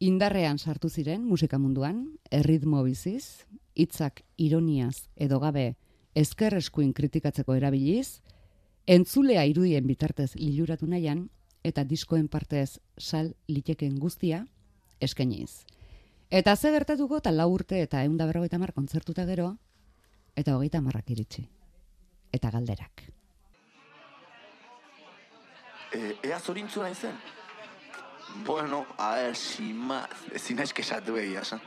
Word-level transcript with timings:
indarrean 0.00 0.58
sartu 0.58 0.88
ziren 0.88 1.22
musika 1.28 1.58
munduan, 1.60 2.16
erritmo 2.32 2.82
biziz, 2.82 3.44
hitzak 3.76 4.24
ironiaz 4.40 5.08
edo 5.16 5.38
gabe 5.40 5.74
ezker 6.16 6.56
eskuin 6.56 6.92
kritikatzeko 6.96 7.54
erabiliz, 7.54 8.20
entzulea 8.86 9.44
irudien 9.46 9.86
bitartez 9.86 10.32
liluratu 10.34 10.88
nahian, 10.88 11.28
eta 11.62 11.84
diskoen 11.84 12.28
partez 12.28 12.80
sal 12.98 13.34
liteken 13.48 13.98
guztia, 14.00 14.46
eskainiz. 15.00 15.66
Eta 16.30 16.56
ze 16.56 16.70
gertatuko 16.72 17.18
eta 17.20 17.30
lau 17.30 17.50
urte 17.52 17.82
eta 17.82 18.04
eunda 18.04 18.26
berrogeita 18.26 18.58
mar 18.58 18.72
kontzertuta 18.72 19.26
gero, 19.26 19.56
eta 20.34 20.56
hogeita 20.56 20.80
marrak 20.80 21.10
iritsi. 21.10 21.44
Eta 22.32 22.50
galderak. 22.50 23.04
E, 25.92 26.16
ea 26.22 26.38
zorintzu 26.38 26.80
nahi 26.80 26.94
zen? 26.94 27.39
Bueno, 28.46 28.86
a 28.96 29.14
ver, 29.14 29.36
sin 29.36 29.76
más. 29.76 30.08
Ezin 30.32 30.56
naiz 30.56 30.72
kesatu 30.72 31.16
egia, 31.16 31.40
esan. 31.40 31.60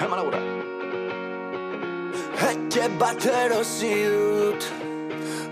Hemen 0.00 0.16
labura. 0.16 0.40
Etxe 2.76 2.88
bat 3.00 3.24
erosi 3.24 3.94
dut 4.12 4.66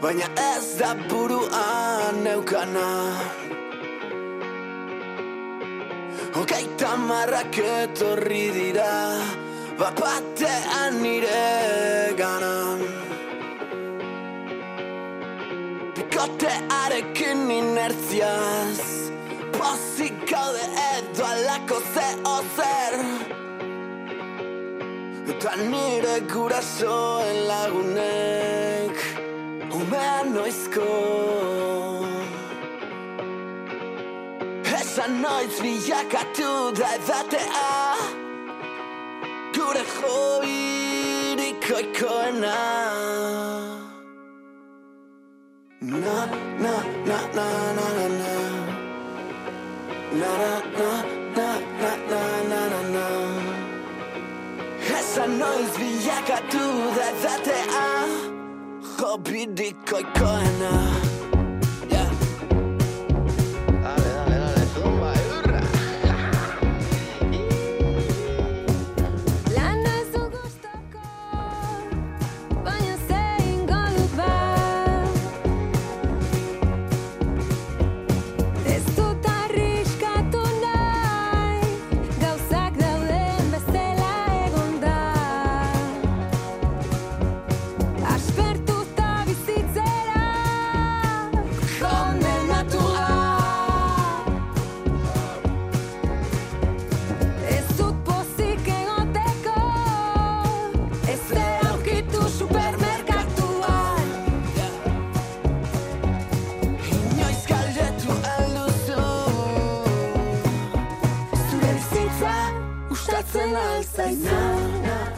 Baina 0.02 0.27
ez 0.43 0.77
da 0.79 0.91
buruan 1.09 2.20
neukana 2.24 2.88
Hogeita 6.37 6.91
marrak 7.09 7.59
etorri 7.65 8.45
dira 8.59 8.93
Bapatean 9.80 11.01
nire 11.02 12.15
gana 12.20 12.54
Bikotearekin 16.24 17.51
inertziaz. 17.51 18.80
Pozik 19.52 20.30
gaude 20.30 20.65
edo 20.96 21.24
alako 21.24 21.80
ze 21.95 22.09
ozer. 22.24 22.95
Eta 25.29 25.57
nire 25.57 26.21
gurasoen 26.32 27.49
lagunek 27.49 28.96
Umean 29.74 30.34
noizko. 30.34 30.88
Esan 34.80 35.23
noiz 35.23 35.60
bilakatu 35.62 36.52
da 36.79 36.88
edatea. 36.96 37.71
Gure 39.54 39.84
joirik 39.96 41.65
oikoena 41.77 42.59
Na 45.85 46.27
na 46.65 46.74
na 47.04 47.18
na 47.37 47.46
na 47.77 47.87
na 47.96 48.09
na 48.09 48.32
Na 50.21 50.32
na 50.40 50.52
na 50.79 51.49
na 51.80 51.90
na 52.10 52.23
na 52.51 52.60
na 52.73 52.80
na 52.95 53.07
Esa 54.99 55.27
no 55.27 55.51
es 55.60 55.77
villaka 55.77 56.38
tu 56.51 56.65
da 56.96 57.09
date 57.23 57.59
a 57.68 57.88
Hobby 58.99 59.46
di 59.46 59.74
koikoena 59.88 60.73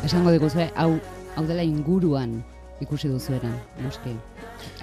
Esango 0.07 0.31
diguzue, 0.31 0.69
hau, 0.79 0.93
hau 1.35 1.45
dela 1.49 1.65
inguruan 1.67 2.37
ikusi 2.85 3.09
duzuena, 3.11 3.51
noski. 3.83 4.13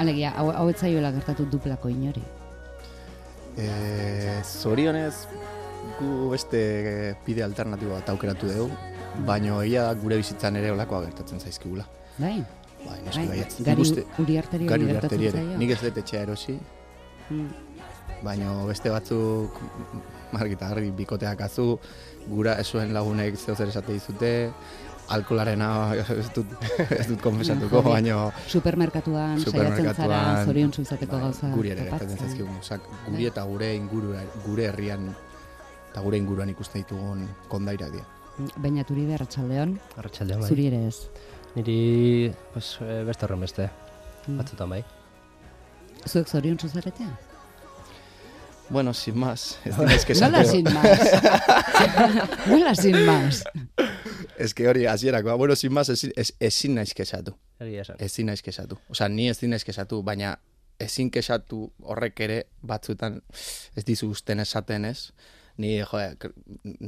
Alegia, 0.02 0.34
hau, 0.36 0.50
hau 0.52 0.66
ez 0.72 0.76
zaiola 0.82 1.14
gertatu 1.16 1.46
duplako 1.52 1.92
inori. 1.94 2.24
E, 3.56 3.68
zorionez, 4.44 5.14
gu 6.00 6.10
beste 6.34 6.60
bide 7.26 7.46
alternatibo 7.46 7.96
bat 7.96 8.10
aukeratu 8.12 8.50
dugu, 8.52 8.68
baino 9.28 9.62
egia 9.64 9.86
da 9.88 9.96
gure 10.02 10.18
bizitzan 10.20 10.58
ere 10.60 10.74
olakoa 10.74 11.04
gertatzen 11.06 11.40
zaizkigula. 11.40 11.86
Bai? 12.18 12.40
Bai, 12.84 13.00
neski 13.06 13.28
Bai, 13.30 13.44
gari 13.70 13.90
uriarteri 14.26 14.68
gari 14.68 14.90
hori. 14.92 15.46
Nik 15.62 15.78
ez 15.78 15.84
dut 15.86 16.04
etxea 16.04 16.26
erosi, 16.28 16.60
Mm. 17.32 17.48
baino 18.24 18.66
beste 18.68 18.90
batzuk 18.92 19.56
margi 20.34 20.58
eta 20.58 20.68
garbi 20.72 20.90
bikoteak 20.92 21.40
azu, 21.46 21.78
gura 22.28 22.58
esuen 22.60 22.92
lagunek 22.94 23.38
zeo 23.38 23.56
zer 23.56 23.70
esate 23.72 23.94
dizute, 23.94 24.32
alkolarena 25.10 25.94
ez 26.20 26.30
dut, 26.36 26.48
ez 26.90 27.08
dut 27.08 27.22
konfesatuko, 27.22 27.76
Jode. 27.82 27.90
baino 27.90 28.32
Supermerkatuan, 28.48 29.40
saiatzen 29.42 29.94
zara, 29.96 30.22
zorion 30.46 30.72
izateko 30.80 31.16
bai, 31.18 31.22
gauza. 31.28 31.50
guri 31.56 31.70
ere 31.76 31.84
gertatzen 31.90 32.18
zaizkigun, 32.18 32.58
osak, 32.60 32.82
guri 33.06 33.18
Bai. 33.24 33.26
eta 33.32 33.44
gure 33.44 33.74
inguru, 33.76 34.14
gure 34.46 34.66
herrian 34.72 35.10
eta 35.92 36.02
gure 36.02 36.18
inguruan 36.18 36.50
ikusten 36.50 36.82
ditugun 36.82 37.28
kondairak 37.50 37.92
dira. 37.92 38.06
Baina 38.58 38.84
turi 38.84 39.06
behar 39.06 39.22
atxaldeon, 39.28 39.76
Arratxaldean 39.98 40.40
bai. 40.42 40.50
zuri 40.50 40.66
ere 40.72 40.88
ez. 40.88 41.04
Niri 41.56 42.34
pues, 42.54 42.78
eh, 42.82 43.04
beste 43.06 43.26
horren 43.28 43.40
beste, 43.46 43.70
Mm. 44.26 44.38
batzutan 44.40 44.70
bai. 44.70 44.84
Zuek 46.08 46.28
zorion 46.28 46.58
zarete? 46.58 47.04
Bueno, 48.70 48.94
sin 48.94 49.20
más, 49.20 49.60
ez 49.66 49.78
dinez 49.78 50.06
que 50.06 50.16
Nola 50.16 50.44
sin 50.46 50.64
más? 50.64 51.00
Nola 52.48 52.74
sin 52.76 53.06
más? 53.06 53.44
Ez 54.38 54.54
que 54.54 54.68
hori 54.68 54.86
hasierakoa, 54.86 55.36
bueno, 55.36 55.56
sin 55.56 55.74
más, 55.74 55.90
ezin, 55.90 56.12
ez, 56.16 56.34
ezin 56.40 56.76
naiz 56.76 56.94
kesatu. 56.94 57.36
Egia 57.60 57.82
esan. 57.82 57.96
Ezin 58.00 58.26
naiz 58.26 58.42
kesatu. 58.42 58.78
Osea, 58.90 59.10
ni 59.10 59.30
ezin 59.30 59.50
naiz 59.54 59.64
kesatu, 59.64 60.02
baina 60.04 60.38
ezin 60.80 61.12
kesatu 61.12 61.72
horrek 61.82 62.20
ere 62.20 62.40
batzuetan 62.66 63.22
ez 63.78 63.86
dizu 63.86 64.10
usten 64.10 64.40
esaten 64.40 64.86
ez. 64.86 65.12
Ni, 65.58 65.78
jo, 65.80 66.00
kr- 66.20 66.34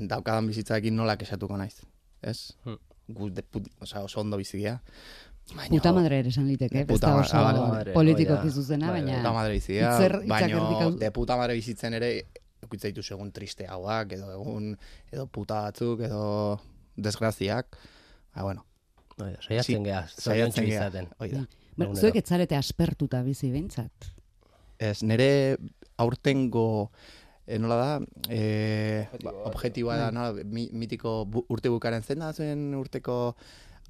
daukadan 0.10 0.48
bizitzaekin 0.48 0.96
nola 0.96 1.18
kesatuko 1.18 1.58
naiz. 1.58 1.82
Ez? 2.24 2.56
Hmm. 2.66 2.80
Gu 3.14 3.30
de 3.30 3.44
put, 3.44 3.68
osea, 3.82 4.02
oso 4.02 4.20
ondo 4.22 4.38
bizigia. 4.38 4.80
Baina, 5.54 5.70
Puta 5.70 5.92
madre 5.94 6.18
ere 6.24 6.30
esan 6.34 6.48
liteke, 6.50 6.82
ez 6.82 6.88
puta 6.90 7.12
oso 7.20 7.38
ah, 7.38 7.44
vale, 7.94 8.16
da. 8.26 8.50
zuzena, 8.50 8.90
Bai, 8.90 9.04
baina... 9.04 9.20
puta 9.20 9.34
madre 9.34 9.56
hitzak 9.60 10.26
baina 10.28 10.90
de 10.98 11.12
puta 11.12 11.38
madre 11.38 11.54
bizitzen 11.54 11.94
ere 11.94 12.10
ekutza 12.64 12.90
dituzu 12.90 13.14
egun 13.14 13.32
tristeagoak, 13.32 14.16
edo 14.18 14.32
egun, 14.34 14.72
edo 15.12 15.28
puta 15.28 15.62
batzuk, 15.68 16.02
edo 16.08 16.60
desgraziak. 16.96 17.78
Ba, 18.36 18.44
bueno, 18.44 18.66
Hoi 19.18 19.32
da, 19.32 19.42
Saiatzen 19.42 19.78
Sí, 19.78 19.84
geha, 19.86 20.02
saiatzen 20.10 20.24
zoriontsu 20.26 20.62
gea. 20.66 20.80
izaten. 20.88 21.08
Hoi 21.20 21.30
da. 21.32 21.38
Bueno, 21.78 21.92
Egunero. 21.94 22.02
zuek 22.02 22.16
etzarete 22.20 22.56
aspertuta 22.58 23.22
bizi 23.24 23.50
behintzat. 23.52 24.10
Ez, 24.80 25.04
nire 25.04 25.58
aurtengo 25.98 26.92
e, 27.48 27.58
nola 27.60 27.76
da, 27.78 27.94
e, 28.30 29.08
objetiboa 29.48 29.96
da, 30.02 30.10
nola, 30.12 30.44
mi, 30.44 30.68
mitiko 30.74 31.26
bu, 31.26 31.46
urte 31.50 31.70
bukaren 31.72 32.04
zen 32.04 32.20
da 32.20 32.34
zen 32.34 32.74
urteko 32.76 33.36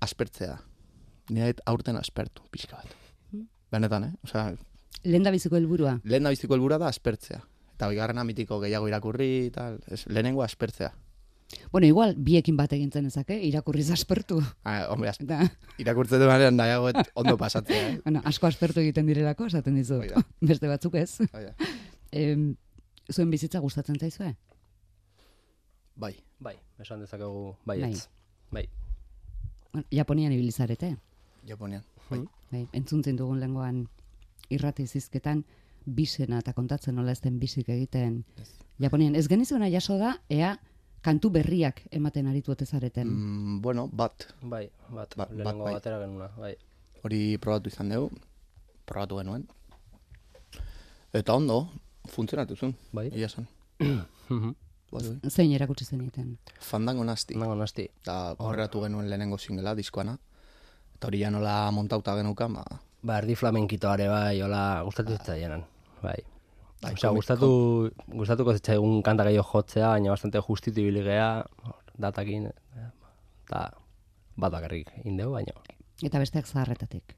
aspertzea. 0.06 0.60
Nire 1.34 1.56
aurten 1.66 1.98
aspertu, 1.98 2.44
pixka 2.54 2.78
bat. 2.78 2.94
Benetan, 3.72 4.04
eh? 4.12 4.14
Osea, 4.24 4.54
Lehen 5.06 5.24
da 5.26 5.32
biziko 5.34 5.56
helburua. 5.58 6.00
lehen 6.04 6.24
da 6.24 6.30
biziko 6.30 6.54
helburua 6.54 6.78
da 6.82 6.88
aspertzea. 6.88 7.42
Eta 7.76 7.90
bigarrena 7.90 8.24
mitiko 8.24 8.60
gehiago 8.62 8.88
irakurri, 8.88 9.50
tal, 9.54 9.80
ez, 9.90 10.06
lehenengo 10.08 10.44
aspertzea. 10.46 10.94
Bueno, 11.72 11.88
igual, 11.88 12.16
biekin 12.18 12.58
bat 12.58 12.74
egintzen 12.74 13.06
ezake, 13.06 13.38
irakurriz 13.46 13.90
aspertu. 13.94 14.40
Ah, 14.64 14.88
hombre, 14.90 15.10
as, 15.10 15.20
Eta, 15.22 15.44
irakurtzen 15.78 16.20
duanean 16.20 16.58
nahiago 16.58 16.90
et 16.90 17.12
ondo 17.14 17.38
pasatzea, 17.38 17.90
eh? 17.90 17.98
bueno, 18.06 18.22
asko 18.26 18.48
aspertu 18.48 18.82
egiten 18.82 19.06
direlako, 19.06 19.48
esaten 19.52 19.78
dizu. 19.78 20.02
Da. 20.10 20.24
Beste 20.52 20.72
batzuk 20.72 20.98
ez. 21.00 21.22
Hoi 21.32 21.44
da. 21.46 21.72
Em, 22.12 22.56
zuen 23.12 23.30
bizitza 23.32 23.62
gustatzen 23.62 24.00
zaizue? 24.02 24.34
Bai, 25.96 26.16
Bai, 26.40 26.56
esan 26.80 27.00
dezakegu 27.00 27.56
baietz. 27.66 28.08
Bai. 28.52 28.66
Bueno, 29.72 29.88
Japonian 29.92 30.34
ibilizarete. 30.36 30.96
Japonian. 31.48 31.84
Bai. 32.10 32.22
Bai, 32.52 32.64
entzuntzen 32.74 33.18
dugun 33.18 33.40
lengoan 33.40 33.86
irrati 34.54 34.86
zizketan 34.86 35.44
bisena 35.86 36.40
eta 36.42 36.54
kontatzen 36.54 36.96
nola 36.98 37.14
ez 37.14 37.22
den 37.22 37.40
bisik 37.40 37.70
egiten 37.70 38.24
Japonian. 38.82 39.16
Ez 39.16 39.28
genizuena 39.32 39.70
jaso 39.72 39.98
da, 39.98 40.20
ea 40.30 40.58
kantu 41.06 41.30
berriak 41.30 41.84
ematen 41.94 42.28
aritu 42.32 42.52
ote 42.56 42.66
zareten. 42.66 43.08
Mm, 43.08 43.62
bueno, 43.62 43.88
bat, 43.92 44.26
Bai, 44.42 44.70
bat, 44.90 45.14
Ba- 45.16 45.26
bat 45.26 45.32
lehenengo 45.38 45.64
bai. 45.68 45.74
batera 45.78 46.00
genuna, 46.02 46.30
bai. 46.38 46.56
hori 47.04 47.38
probatu 47.38 47.70
izan 47.70 47.90
dugu, 47.94 48.10
probatu 48.86 49.20
genuen. 49.22 49.44
Eta 51.14 51.34
ondo, 51.38 51.70
funtzionatu 52.10 52.56
zuen, 52.56 52.76
Bai. 52.92 53.08
egia 53.14 53.28
esan. 53.28 53.48
Mhm. 53.80 54.56
Bai, 54.92 55.02
bai. 55.04 55.30
Zein 55.30 55.52
erakutsi 55.54 55.86
zeniten. 55.86 56.38
Fandango 56.60 57.04
nasti. 57.04 57.36
Nago 57.36 57.56
nasti. 57.56 57.84
Eta 58.02 58.36
horretu 58.40 58.82
genuen 58.82 59.10
lehenengo 59.10 59.38
singela, 59.38 59.76
diskoana. 59.76 60.18
Eta 60.96 61.08
hori 61.08 61.20
ja 61.22 61.30
nola 61.32 61.72
montauta 61.72 62.16
genukan, 62.16 62.54
ba, 62.54 62.64
Ba, 63.06 63.20
erdi 63.22 63.36
flamenkitoare 63.36 64.08
bai, 64.10 64.42
hola, 64.42 64.82
gustatu 64.84 65.12
zitzaienan. 65.14 65.62
Bai. 66.02 66.16
Bai, 66.86 66.94
Osea, 66.94 67.10
komik- 67.10 67.18
gustatu, 67.24 67.50
gustatuko 68.22 68.54
zitzaigun 68.54 69.02
kanta 69.04 69.24
gehiago 69.26 69.48
jotzea, 69.52 69.88
baina 69.96 70.12
bastante 70.14 70.40
justitu 70.48 70.82
ibili 70.84 71.02
gea, 71.04 71.46
datakin, 71.98 72.50
eta 73.46 73.62
bat 74.38 74.52
bakarrik 74.54 74.92
indeu, 75.04 75.32
baina. 75.34 75.54
Eta 76.04 76.20
besteak 76.20 76.46
zaharretatik. 76.48 77.16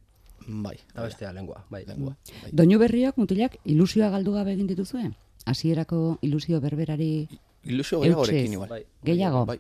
bai. 0.47 0.77
Eta 0.93 1.03
bestea 1.03 1.33
lengua, 1.33 1.65
bai. 1.69 1.83
Lengua. 1.87 2.15
Bai. 2.41 2.51
Doinu 2.53 2.77
berriak 2.79 3.17
mutilak 3.19 3.57
ilusioa 3.65 4.09
galdu 4.13 4.31
gabe 4.33 4.53
egin 4.53 4.67
dituzue? 4.67 5.09
Hasierako 5.45 6.19
ilusio 6.21 6.61
berberari 6.61 7.27
Ilusio 7.63 7.99
gehiagorekin 7.99 8.53
igual. 8.53 8.69
Bai. 8.69 8.83
gehiago? 9.03 9.45
Bai. 9.45 9.59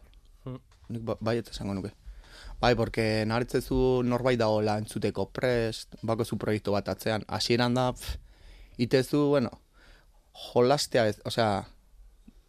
Nik 0.89 1.01
ba, 1.03 1.17
bai 1.19 1.37
eta 1.41 1.51
esango 1.51 1.73
nuke. 1.73 1.91
Bai, 2.61 2.73
porque 2.75 3.25
naretzezu 3.27 4.01
norbait 4.03 4.39
dagoela 4.39 4.77
entzuteko 4.79 5.27
prest, 5.29 5.95
bako 6.01 6.23
zu 6.25 6.37
proiektu 6.37 6.71
bat 6.71 6.87
atzean, 6.89 7.23
hasieran 7.27 7.73
da, 7.75 7.91
pff, 7.93 8.15
itezu, 8.77 9.27
bueno, 9.29 9.51
jolastea, 10.37 11.07
ez, 11.07 11.19
osea, 11.25 11.65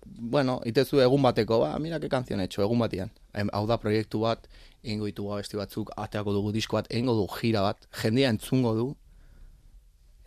bueno, 0.04 0.60
itezu 0.68 1.00
egun 1.00 1.22
bateko, 1.22 1.60
ba, 1.60 1.78
mira 1.78 2.00
que 2.00 2.08
canción 2.08 2.40
he 2.40 2.44
hecho, 2.44 2.62
egun 2.62 2.78
batian. 2.78 3.10
Em, 3.34 3.48
Hau 3.52 3.66
da 3.66 3.78
proiektu 3.80 4.20
bat, 4.20 4.48
egingo 4.82 5.08
ditugu 5.08 5.32
abesti 5.34 5.56
batzuk, 5.56 5.92
ateako 5.96 6.32
dugu 6.36 6.52
disko 6.52 6.78
bat, 6.78 6.88
egingo 6.90 7.14
du 7.14 7.26
gira 7.38 7.62
bat, 7.62 7.88
jendea 8.02 8.30
entzungo 8.34 8.74
du, 8.74 8.86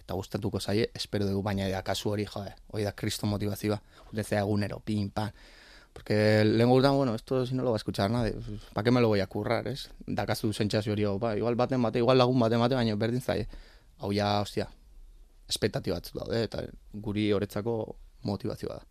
eta 0.02 0.18
gustatuko 0.18 0.60
zaie, 0.60 0.90
espero 0.98 1.26
dugu, 1.30 1.42
baina 1.46 1.70
da 1.70 1.82
kasu 1.86 2.12
hori, 2.12 2.26
joe, 2.26 2.54
hori 2.74 2.86
da 2.88 2.92
kristo 2.92 3.28
motivazioa, 3.28 3.82
utzea 4.12 4.46
egunero, 4.46 4.80
pin, 4.86 5.10
pan, 5.10 5.34
Porque 5.94 6.46
lehen 6.46 6.70
urtean, 6.70 6.96
bueno, 6.96 7.16
esto 7.16 7.46
si 7.46 7.54
no 7.54 7.64
lo 7.64 7.72
va 7.72 7.76
a 7.76 7.82
escuchar 7.84 8.10
nadie, 8.10 8.34
¿para 8.74 8.84
qué 8.84 8.92
me 8.92 9.02
lo 9.02 9.10
voy 9.10 9.20
a 9.20 9.28
currar, 9.28 9.68
es? 9.68 9.90
Dakazu 10.08 10.54
sentsazio 10.54 10.94
hori, 10.94 11.04
hau, 11.04 11.20
ba, 11.20 11.36
igual 11.36 11.56
baten 11.56 11.82
bate, 11.82 12.00
igual 12.00 12.18
lagun 12.18 12.40
baten 12.40 12.60
bate, 12.60 12.76
baina 12.76 12.96
berdin 12.96 13.22
zaie. 13.22 13.48
Hau 13.98 14.14
ja, 14.14 14.40
ostia, 14.40 14.70
espektatio 15.52 15.98
batzu 15.98 16.18
daude, 16.20 16.44
eta 16.48 16.64
guri 17.08 17.28
horretzako 17.36 17.76
motivazioa 18.28 18.80
da. 18.80 18.88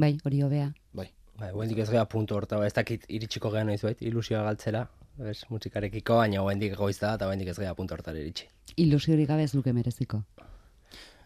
Bai, 0.00 0.14
hori 0.24 0.44
hobea. 0.46 0.70
Bai. 0.96 1.08
Bai, 1.40 1.50
guendik 1.56 1.78
ez 1.80 1.88
gea 1.88 2.04
puntu 2.04 2.36
horta, 2.36 2.58
ba, 2.60 2.66
ez 2.68 2.74
dakit 2.76 3.06
iritsiko 3.08 3.50
gehan 3.54 3.70
noiz 3.72 3.80
bait, 3.80 4.00
ilusioa 4.04 4.42
galtzera, 4.44 4.84
ez, 5.24 5.38
musikarekiko, 5.48 6.18
baina 6.20 6.42
guendik 6.44 6.76
goiz 6.76 6.98
da, 7.00 7.14
eta 7.16 7.30
guendik 7.30 7.48
ez 7.54 7.56
gea 7.62 7.72
puntu 7.78 7.96
hortara 7.96 8.20
iritsi. 8.20 8.50
Ilusiorik 8.84 9.28
gabe 9.30 9.48
ez 9.48 9.54
luke 9.56 9.72
mereziko. 9.72 10.20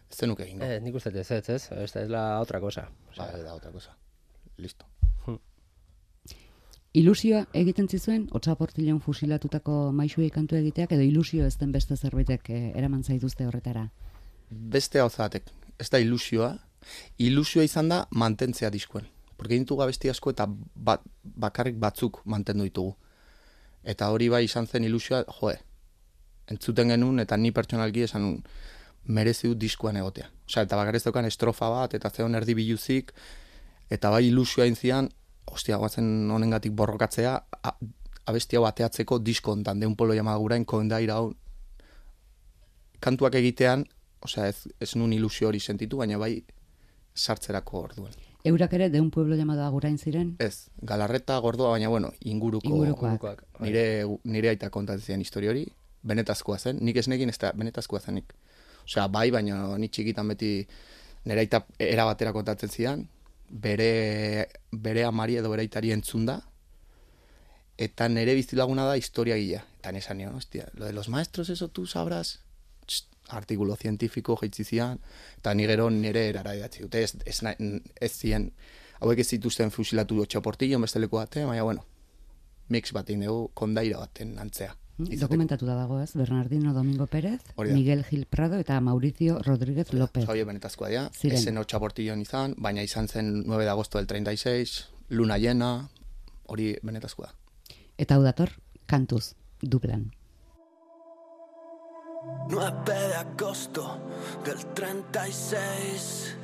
Ez 0.07 0.19
zenuk 0.21 0.39
egingo. 0.45 0.63
Eh, 0.63 0.79
nik 0.85 0.95
uste 0.95 1.11
ez, 1.11 1.27
ez, 1.31 1.49
ez, 1.49 1.67
ez 1.75 1.95
es 2.03 2.09
la 2.09 2.39
otra 2.39 2.63
cosa. 2.63 2.87
Ba, 3.17 3.27
da 3.43 3.55
otra 3.59 3.73
cosa. 3.75 3.97
Listo. 4.57 4.87
Ilusioa 6.95 7.41
egiten 7.59 7.89
zizuen, 7.91 8.29
otsaportilean 8.37 9.01
fusilatutako 9.03 9.73
maixuei 9.91 10.29
kantu 10.31 10.55
egiteak, 10.55 10.93
edo 10.95 11.03
ilusio 11.03 11.43
ez 11.43 11.57
den 11.59 11.73
beste 11.73 11.97
zerbaitek 11.97 12.47
eh, 12.55 12.69
eraman 12.79 13.03
zaituzte 13.03 13.43
horretara. 13.49 13.89
Beste 14.49 14.99
hau 14.99 15.09
zatek, 15.09 15.49
ez 15.79 15.89
da 15.89 15.99
ilusioa, 15.99 16.53
ilusioa 17.17 17.65
izan 17.65 17.89
da 17.89 18.05
mantentzea 18.11 18.69
diskuen. 18.69 19.07
Porque 19.35 19.57
ditugu 19.59 19.81
abesti 19.83 20.09
asko 20.09 20.31
eta 20.31 20.47
bat, 20.47 21.01
bakarrik 21.23 21.75
batzuk 21.81 22.21
mantendu 22.25 22.63
ditugu. 22.63 22.95
Eta 23.83 24.09
hori 24.09 24.29
bai 24.29 24.45
izan 24.45 24.67
zen 24.67 24.85
ilusioa, 24.87 25.23
joe, 25.39 25.57
entzuten 26.49 26.93
genuen 26.93 27.19
eta 27.19 27.37
ni 27.37 27.51
pertsonalki 27.51 28.05
esan 28.05 28.21
nun, 28.21 28.39
merezi 29.05 29.49
dut 29.51 29.59
diskuan 29.61 29.97
egotea. 29.97 30.29
Osea, 30.47 30.63
eta 30.65 30.77
bakarrez 30.77 31.03
daukan 31.05 31.27
estrofa 31.29 31.69
bat, 31.69 31.93
eta 31.93 32.09
zeon 32.09 32.35
erdi 32.37 32.55
biluzik, 32.57 33.11
eta 33.91 34.09
bai 34.09 34.25
ilusioa 34.27 34.65
intzian, 34.69 35.09
ostia, 35.45 35.77
guazen 35.77 36.31
honengatik 36.31 36.73
borrokatzea, 36.73 37.35
a, 37.61 37.73
abesti 38.25 38.57
hau 38.57 38.65
ateatzeko 38.65 39.19
disko 39.21 39.53
hontan, 39.53 39.79
deun 39.79 39.95
polo 39.95 40.15
jamagurain, 40.17 40.65
koendaira 40.65 41.19
hau, 41.19 41.33
kantuak 42.99 43.37
egitean, 43.37 43.85
osea, 44.25 44.49
ez, 44.51 44.67
ez 44.81 44.95
nun 44.99 45.13
ilusio 45.13 45.47
hori 45.49 45.59
sentitu, 45.59 45.97
baina 46.01 46.17
bai 46.21 46.43
sartzerako 47.15 47.81
orduan. 47.87 48.13
Eurak 48.45 48.73
ere 48.77 48.89
deun 48.93 49.07
pueblo 49.09 49.35
llamado 49.35 49.63
agurain 49.65 49.97
ziren, 49.97 50.35
Ez, 50.39 50.67
galarreta 50.81 51.37
gordoa, 51.41 51.71
baina 51.71 51.87
bueno, 51.89 52.11
inguruko, 52.21 52.67
Ingurukoak. 52.67 53.41
nire, 53.59 54.05
nire 54.23 54.49
aita 54.51 54.69
kontatzen 54.69 55.05
zian 55.05 55.21
historia 55.23 55.49
hori, 55.49 55.65
benetazkoa 56.05 56.59
zen, 56.59 56.77
nik 56.85 56.97
ez 57.01 57.07
nekin 57.09 57.29
ez 57.29 57.39
da 57.41 57.51
benetazkoa 57.57 57.99
zenik. 57.99 58.35
Osea, 58.85 59.07
bai, 59.09 59.31
baina 59.33 59.77
ni 59.81 59.89
txikitan 59.89 60.27
beti 60.29 60.51
nire 61.25 61.39
aita 61.41 61.63
era 61.81 62.05
batera 62.05 62.33
kontatzen 62.33 62.69
zidan, 62.69 63.07
bere, 63.49 64.49
bere 64.71 65.03
amari 65.09 65.39
edo 65.41 65.49
bere 65.49 65.65
aitari 65.65 65.91
entzunda, 65.95 66.41
eta 67.77 68.07
nire 68.09 68.35
bizilaguna 68.37 68.85
da 68.85 68.97
historia 68.97 69.35
gila. 69.41 69.63
Eta 69.79 69.91
nesan 69.91 70.17
nion, 70.21 70.35
hostia, 70.35 70.69
lo 70.73 70.85
de 70.85 70.93
los 70.93 71.09
maestros 71.09 71.49
eso 71.49 71.67
tú 71.69 71.87
sabrás, 71.87 72.39
Txt, 73.25 73.33
artikulo 73.33 73.75
zientifiko 73.75 74.37
jaitzi 74.41 74.63
zian, 74.63 74.99
eta 75.37 75.53
ni 75.53 75.65
gero 75.65 75.89
nire 75.89 76.29
erara 76.29 76.55
idatzi 76.55 76.83
dute, 76.83 77.03
ez, 77.03 77.15
ez, 77.25 77.41
ez 78.01 78.11
zien, 78.11 78.51
hauek 79.01 79.19
ez 79.19 79.27
zituzten 79.27 79.71
fusilatu 79.71 80.25
txaportillo, 80.25 80.79
beste 80.79 80.99
leku 80.99 81.17
bate, 81.17 81.45
baina 81.45 81.63
bueno, 81.63 81.85
mix 82.69 82.91
bat 82.93 83.07
dugu 83.07 83.51
kondaira 83.53 83.99
baten 83.99 84.37
antzea. 84.39 84.75
Izateko. 84.95 85.19
dokumentatuta 85.25 85.73
dago 85.75 85.99
ez, 85.99 86.13
Bernardino 86.15 86.73
Domingo 86.73 87.05
Pérez, 87.05 87.41
da. 87.57 87.63
Miguel 87.65 88.05
Gil 88.05 88.25
Prado 88.27 88.55
eta 88.55 88.79
Mauricio 88.79 89.39
Rodríguez 89.39 89.91
López. 89.91 90.23
Hori 90.29 90.43
benetazkoa 90.43 90.87
dira, 90.87 91.09
Ziren. 91.11 91.37
esen 91.37 91.57
hor 91.57 91.65
txaportillon 91.65 92.21
izan, 92.21 92.55
baina 92.57 92.81
izan 92.81 93.09
zen 93.09 93.43
9 93.45 93.63
de 93.65 93.69
agosto 93.69 93.97
del 93.97 94.07
36, 94.07 94.85
luna 95.09 95.37
llena, 95.37 95.89
hori 96.47 96.77
benetazkoa. 96.81 97.33
Eta 97.97 98.15
hau 98.15 98.23
dator, 98.23 98.53
kantuz, 98.87 99.35
dublan. 99.61 100.13
9 102.47 102.93
de 103.07 103.15
agosto 103.15 103.97
del 104.43 104.63
36. 104.73 106.37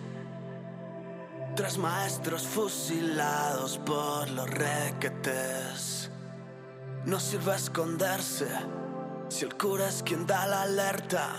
Tres 1.56 1.78
maestros 1.78 2.48
fusilados 2.48 3.78
por 3.80 4.30
los 4.32 4.50
requetes. 4.50 6.10
No 7.06 7.20
sirve 7.20 7.56
esconderse 7.56 8.48
si 9.30 9.46
el 9.46 9.56
cura 9.56 9.88
es 9.88 10.02
quien 10.02 10.26
da 10.26 10.48
la 10.48 10.64
alerta. 10.64 11.30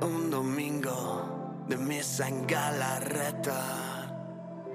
Un 0.00 0.30
domingo 0.30 1.64
de 1.66 1.76
misa 1.76 2.28
en 2.28 2.46
Galarreta. 2.46 3.62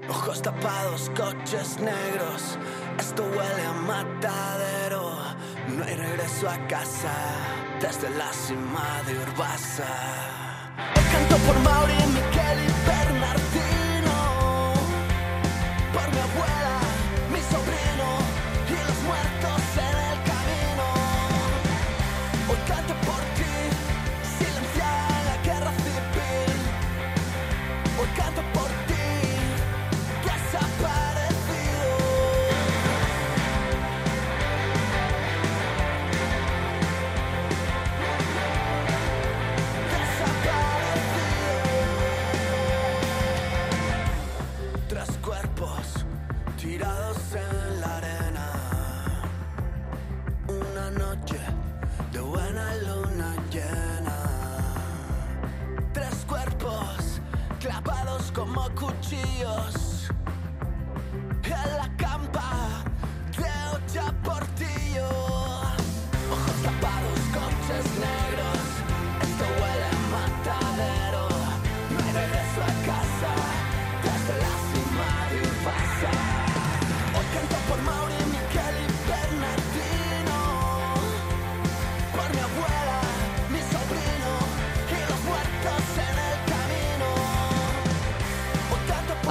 Ojos 0.08 0.42
tapados, 0.42 1.10
coches 1.16 1.78
negros. 1.78 2.58
Esto 2.98 3.22
huele 3.22 3.66
a 3.66 3.72
matadero. 3.72 5.12
No 5.68 5.84
hay 5.84 5.94
regreso 5.94 6.50
a 6.50 6.66
casa 6.66 7.61
desde 7.82 8.08
la 8.10 8.32
cima 8.32 9.02
de 9.06 9.18
Urbasa. 9.18 9.84
Canto 11.10 11.36
por 11.38 11.58
Mauri, 11.60 11.94
Miquel 12.14 12.58
y 12.62 12.86
Bernardino. 12.86 13.81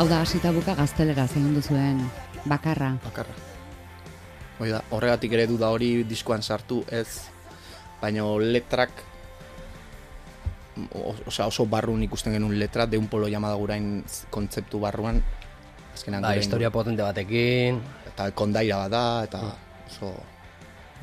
Hau 0.01 0.08
da 0.10 0.22
hasita 0.25 0.50
buka 0.50 0.74
gaztelera 0.74 1.27
zein 1.29 1.51
duzuen 1.53 2.00
bakarra. 2.50 2.96
bakarra. 3.03 3.34
Hoi 4.58 4.70
da, 4.72 4.79
horregatik 4.89 5.34
ere 5.38 5.46
du 5.50 5.58
da 5.62 5.70
hori 5.70 6.03
diskoan 6.10 6.41
sartu, 6.41 6.79
ez, 6.89 7.27
baina 8.01 8.24
letrak, 8.41 8.89
o- 10.93 11.13
osea, 11.29 11.46
oso 11.46 11.65
barrun 11.70 12.01
ikusten 12.03 12.34
genuen 12.34 12.58
letra, 12.60 12.88
de 12.88 12.98
un 12.98 13.08
polo 13.08 13.27
llamada 13.27 13.55
gurain 13.55 14.03
kontzeptu 14.29 14.79
barruan, 14.79 15.22
azkenan 15.93 16.22
Ba, 16.22 16.29
gure 16.34 16.39
historia 16.39 16.72
potente 16.72 17.01
batekin, 17.05 17.77
eta 18.08 18.31
kondaira 18.31 18.77
bat 18.88 18.91
da, 18.91 19.24
eta 19.24 19.41
oso 19.88 20.15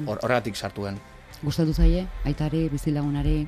hor- 0.07 0.19
horregatik 0.25 0.57
sartu 0.57 0.85
gen. 0.89 0.99
Gustatu 1.43 1.73
zaie, 1.73 2.07
aitari, 2.25 2.69
bizilagunari, 2.69 3.47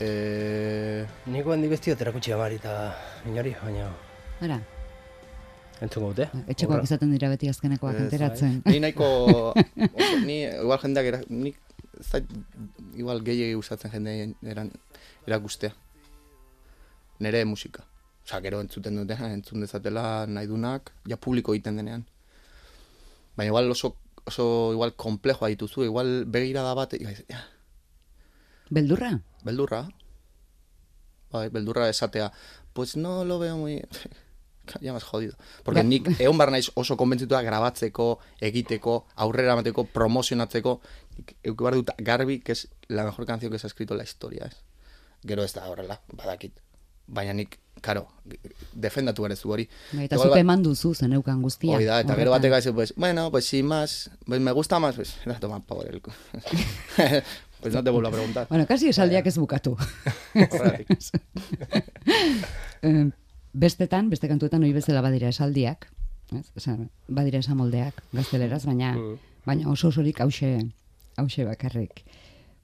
E, 0.00 1.04
niko 1.26 1.50
hendi 1.52 1.66
bestio 1.66 1.96
terakutsi 1.98 2.30
amari 2.30 2.54
eta 2.60 2.94
inori, 3.26 3.50
baina 3.60 3.88
ara, 4.40 4.60
entzungo 5.80 6.12
dute. 6.12 6.28
etxekoak 6.50 6.84
izaten 6.86 7.12
dira 7.14 7.28
beti 7.32 7.48
azkenekoak 7.50 7.98
enteratzen. 8.04 8.62
Ni 8.66 8.80
nahiko, 8.82 9.52
ni 10.28 10.42
igual 10.46 10.80
jendeak, 10.82 11.12
ez 11.20 12.06
zait, 12.06 12.26
igual 12.94 13.22
gehiagi 13.26 13.54
gustatzen 13.58 13.90
jende 13.90 14.34
eran, 14.46 14.72
erakustea. 15.26 15.72
Nere 17.20 17.44
musika. 17.44 17.84
Osa, 18.24 18.40
gero 18.44 18.60
entzuten 18.60 18.96
dutena, 19.00 19.32
entzun 19.34 19.60
dezatela 19.64 20.26
nahi 20.26 20.46
dunak, 20.46 20.92
ja 21.08 21.16
publiko 21.16 21.54
egiten 21.56 21.80
denean. 21.80 22.04
Baina 23.36 23.48
igual 23.50 23.70
oso, 23.72 23.96
oso 24.26 24.72
igual 24.74 24.92
komplejoa 24.94 25.48
dituzu, 25.54 25.84
igual 25.86 26.24
begirada 26.26 26.74
bat, 26.74 26.94
ja, 27.00 27.40
Beldurra? 28.70 29.14
beldurra. 29.44 29.88
Bai, 31.32 31.48
beldurra 31.48 31.88
esatea, 31.88 32.32
pues 32.72 32.96
no 32.96 33.24
lo 33.24 33.38
veo 33.38 33.56
muy... 33.56 33.82
ya 34.80 34.92
más 34.92 35.04
jodido. 35.04 35.36
Porque 35.64 35.80
Ba- 35.82 35.88
nik 35.88 36.08
egon 36.20 36.38
bar 36.38 36.50
naiz 36.50 36.70
oso 36.74 36.96
konbentzitua 36.96 37.42
grabatzeko, 37.42 38.18
egiteko, 38.40 39.06
aurrera 39.16 39.52
emateko, 39.52 39.84
promozionatzeko, 39.84 40.80
nik 41.18 41.36
euki 41.42 41.62
behar 41.64 41.74
dut 41.74 41.90
garbi, 41.98 42.40
que 42.40 42.52
es 42.52 42.68
la 42.88 43.04
mejor 43.04 43.26
canción 43.26 43.50
que 43.52 43.58
se 43.58 43.66
ha 43.66 43.70
escrito 43.72 43.94
en 43.94 43.98
la 43.98 44.04
historia, 44.04 44.46
ez? 44.46 44.56
Gero 45.26 45.42
ez 45.44 45.52
da 45.54 45.68
horrela, 45.68 46.00
badakit. 46.12 46.60
Baina 47.10 47.32
nik, 47.32 47.58
karo, 47.80 48.06
defendatu 48.74 49.24
ere 49.24 49.34
zu 49.34 49.48
hori. 49.50 49.64
Bai, 49.92 50.04
Eta 50.04 50.16
zupe 50.18 50.28
ba- 50.36 50.40
eman 50.40 50.62
duzu 50.62 50.94
zeneukan 50.94 51.40
guztia. 51.42 51.74
Hoi 51.78 51.84
da, 51.86 52.00
eta 52.04 52.14
gero 52.14 52.30
batek 52.34 52.50
gaitze, 52.52 52.72
pues, 52.72 52.92
bueno, 52.96 53.30
pues 53.30 53.46
sin 53.46 53.64
más, 53.66 54.10
pues 54.26 54.40
me 54.40 54.52
gusta 54.52 54.78
más, 54.78 54.94
pues, 54.96 55.16
da, 55.24 55.38
toma 55.40 55.60
por 55.60 55.86
el 55.88 56.02
pues 57.60 57.74
no 57.74 57.82
te 57.82 57.90
vuelvo 57.90 58.08
a 58.08 58.12
preguntar. 58.12 58.46
Bueno, 58.50 58.66
kasi 58.66 58.88
esaldiak 58.90 59.26
ez 59.26 59.38
bukatu. 59.38 59.76
Horregatik. 60.34 60.98
Bestetan, 63.52 64.10
beste 64.10 64.28
kantuetan 64.28 64.62
hoi 64.62 64.72
bezala 64.72 65.00
badira 65.02 65.30
esaldiak, 65.32 65.88
ez? 66.36 66.46
Osea, 66.56 66.76
badira 67.08 67.40
esamoldeak 67.40 68.02
gazteleraz, 68.12 68.64
baina 68.66 68.94
baina 69.46 69.70
oso 69.72 69.88
osorik 69.88 70.20
hause 70.20 70.58
hause 71.16 71.44
bakarrik. 71.44 72.04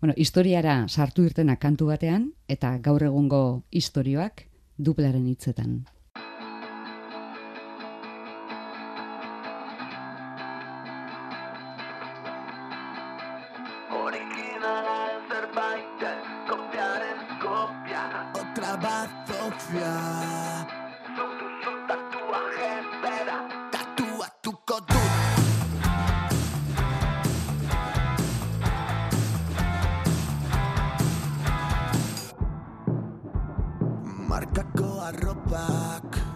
Bueno, 0.01 0.15
historiara 0.17 0.85
sartu 0.89 1.25
irtena 1.25 1.57
kantu 1.57 1.89
batean 1.89 2.33
eta 2.49 2.77
gaur 2.85 3.03
egungo 3.03 3.65
istorioak 3.73 4.45
duplaren 4.77 5.27
hitzetan. 5.27 5.85
Arropak 35.55 36.34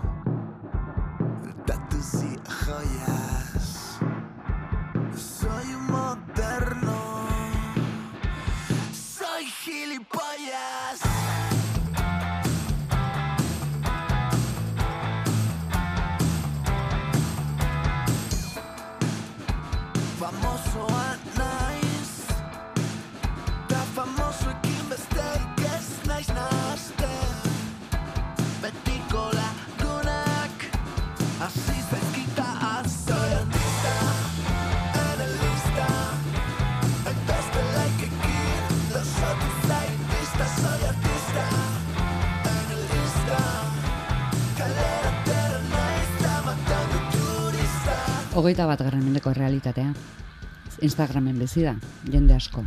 Hogeita 48.38 48.66
bat 48.70 48.80
garren 48.84 49.02
mendeko 49.02 49.32
realitatea. 49.34 49.92
Instagramen 50.86 51.38
bizi 51.42 51.64
da, 51.66 51.72
jende 52.12 52.36
asko. 52.36 52.62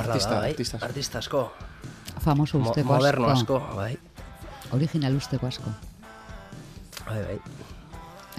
Artista, 0.00 0.38
bai, 0.40 0.50
artista. 0.54 0.78
artista 0.82 1.18
asko. 1.20 1.42
Famoso 2.24 2.58
Mo 2.58 2.70
usteko 2.70 2.94
moderno 2.94 3.28
asko. 3.28 3.58
asko, 3.60 3.76
bai. 3.76 3.98
Original 4.72 5.16
usteko 5.18 5.46
asko. 5.50 5.70
Bai, 7.04 7.20
bai. 7.26 7.36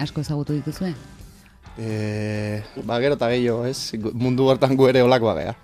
Asko 0.02 0.20
ezagutu 0.20 0.56
dituzue? 0.58 0.90
Eh, 1.78 2.64
ba, 2.84 2.98
gero 3.00 3.14
eta 3.14 3.28
gehiago, 3.30 3.64
ez? 3.68 3.92
Gu- 3.94 4.12
Mundu 4.14 4.48
hortan 4.50 4.74
gu 4.76 4.88
ere 4.90 5.02
olakoa 5.06 5.34
gea. 5.38 5.54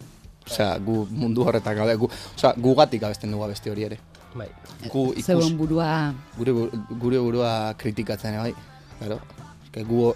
Osea, 0.46 0.76
gu 0.78 1.06
mundu 1.10 1.42
horretan 1.46 1.76
gaude. 1.76 1.94
Gu, 1.96 2.08
osea, 2.36 2.54
gugatik 2.56 3.02
abesten 3.02 3.30
dugu 3.34 3.48
beste 3.50 3.70
hori 3.70 3.84
ere. 3.90 3.98
Bai. 4.34 4.48
Gu 4.88 5.10
ikus, 5.12 5.26
Zeuen 5.26 5.56
burua 5.58 6.12
gure, 6.38 6.52
gure 7.00 7.18
burua 7.18 7.74
kritikatzen, 7.78 8.38
bai. 8.38 8.54
Claro. 8.98 9.18
Eske 9.64 9.84
gu 9.88 10.12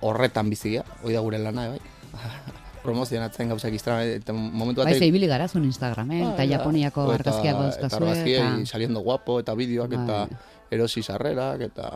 horretan 0.00 0.50
bizigia, 0.50 0.84
hoi 1.02 1.12
da 1.14 1.20
gure 1.20 1.38
lana, 1.42 1.68
bai. 1.74 1.80
Promozionatzen 2.82 3.52
gauzak 3.52 3.74
iztra, 3.76 4.00
eta 4.04 4.34
momentu 4.34 4.82
Bai, 4.82 4.88
batek... 4.90 5.04
zeibili 5.04 5.28
gara 5.30 5.46
zuen 5.48 5.64
Instagramen, 5.68 6.22
eta 6.32 6.40
Bai, 6.40 6.48
da. 6.48 6.56
Japoniako 6.56 7.04
Eta- 7.04 7.18
argazkiak 7.20 7.54
Eta 7.54 7.62
dauzkazue, 7.62 8.08
argazkiei 8.08 8.66
saliendo 8.66 9.00
guapo, 9.06 9.38
eta 9.40 9.54
bideoak, 9.54 9.94
eta 10.00 10.16
Bai. 10.26 10.40
erosi 10.74 11.02
sarrerak, 11.02 11.60
eta, 11.68 11.92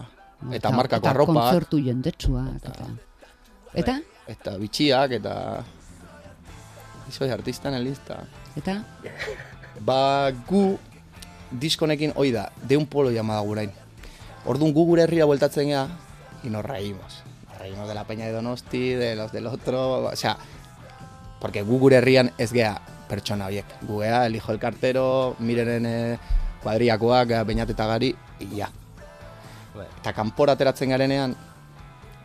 eta 0.53 0.71
markako 0.71 1.03
eta 1.03 1.11
arropak. 1.11 1.35
kontzertu 1.35 1.83
jendetsuak, 1.83 2.71
eta... 2.71 2.87
Eta? 3.75 3.99
Eta 4.31 4.57
bitxiak, 4.63 5.19
eta... 5.19 5.35
Soy 7.11 7.31
artista 7.31 7.69
analista. 7.69 8.23
Eta? 8.59 8.81
Ba, 9.87 10.31
gu 10.49 10.79
diskonekin 11.51 12.15
hoi 12.17 12.31
da, 12.35 12.49
de 12.63 12.79
un 12.79 12.87
polo 12.87 13.11
llamada 13.11 13.41
gurain. 13.47 13.71
Orduan 14.47 14.73
gu 14.73 14.87
gure 14.87 15.03
herrira 15.03 15.27
bueltatzen 15.27 15.67
gea, 15.67 15.87
y 16.43 16.51
nos 16.51 16.65
reímos. 16.65 17.23
Reímos 17.67 17.89
de 17.89 17.95
la 17.95 18.05
peña 18.05 18.27
de 18.27 18.31
Donosti, 18.31 18.91
de 18.91 19.17
los 19.17 19.33
del 19.33 19.49
otro, 19.49 20.05
o 20.05 20.15
sea, 20.15 20.39
porque 21.41 21.63
gu 21.63 21.81
gure 21.81 21.97
herrian 21.97 22.31
ez 22.39 22.53
gea 22.53 22.81
pertsona 23.09 23.47
horiek. 23.47 23.67
Gu 23.83 24.03
gea, 24.03 24.27
el 24.27 24.37
hijo 24.37 24.53
del 24.53 24.61
cartero, 24.61 25.35
mirenen 25.41 25.87
eh, 25.87 26.19
kuadriakoak, 26.63 27.31
eh, 27.31 27.43
beñat 27.43 27.71
eta 27.71 27.87
gari, 27.87 28.15
y 28.39 28.55
ya. 28.55 28.71
Bai. 29.75 29.89
Eta 29.99 30.13
kanpora 30.13 30.53
ateratzen 30.53 30.91
garenean, 30.95 31.35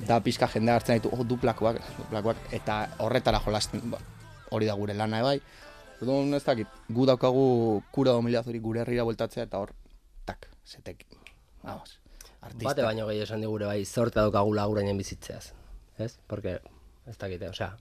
da 0.06 0.20
pixka 0.22 0.48
jende 0.48 0.76
hartzen 0.76 1.00
ditu, 1.00 1.10
oh, 1.10 1.26
duplakoak, 1.26 1.82
duplakoak, 1.98 2.38
eta 2.54 2.92
horretara 3.00 3.40
jolasten, 3.42 3.82
ba, 3.90 3.98
hori 4.52 4.70
da 4.70 4.78
gure 4.78 4.94
lana 4.94 5.24
bai. 5.26 5.40
Orduan 6.04 6.36
ez 6.38 6.44
dakit, 6.46 6.70
gu 6.88 7.08
daukagu 7.10 7.82
kura 7.90 8.14
domilazuri 8.14 8.62
gure 8.62 8.86
herrira 8.86 9.10
bueltatzea 9.10 9.50
eta 9.50 9.58
hor, 9.58 9.74
tak, 10.24 10.52
zetek, 10.70 11.02
vamos, 11.64 11.98
artista. 12.42 12.70
Bate 12.72 12.84
baino 12.86 13.08
gehiago 13.08 13.30
esan 13.30 13.46
digure 13.46 13.70
bai, 13.70 13.86
zorte 13.86 14.20
daukagula 14.20 14.66
gurainen 14.70 14.98
bizitzeaz. 14.98 15.54
Ez? 15.98 16.18
Porque, 16.28 16.60
ez 17.08 17.18
dakite, 17.18 17.50
osea, 17.50 17.76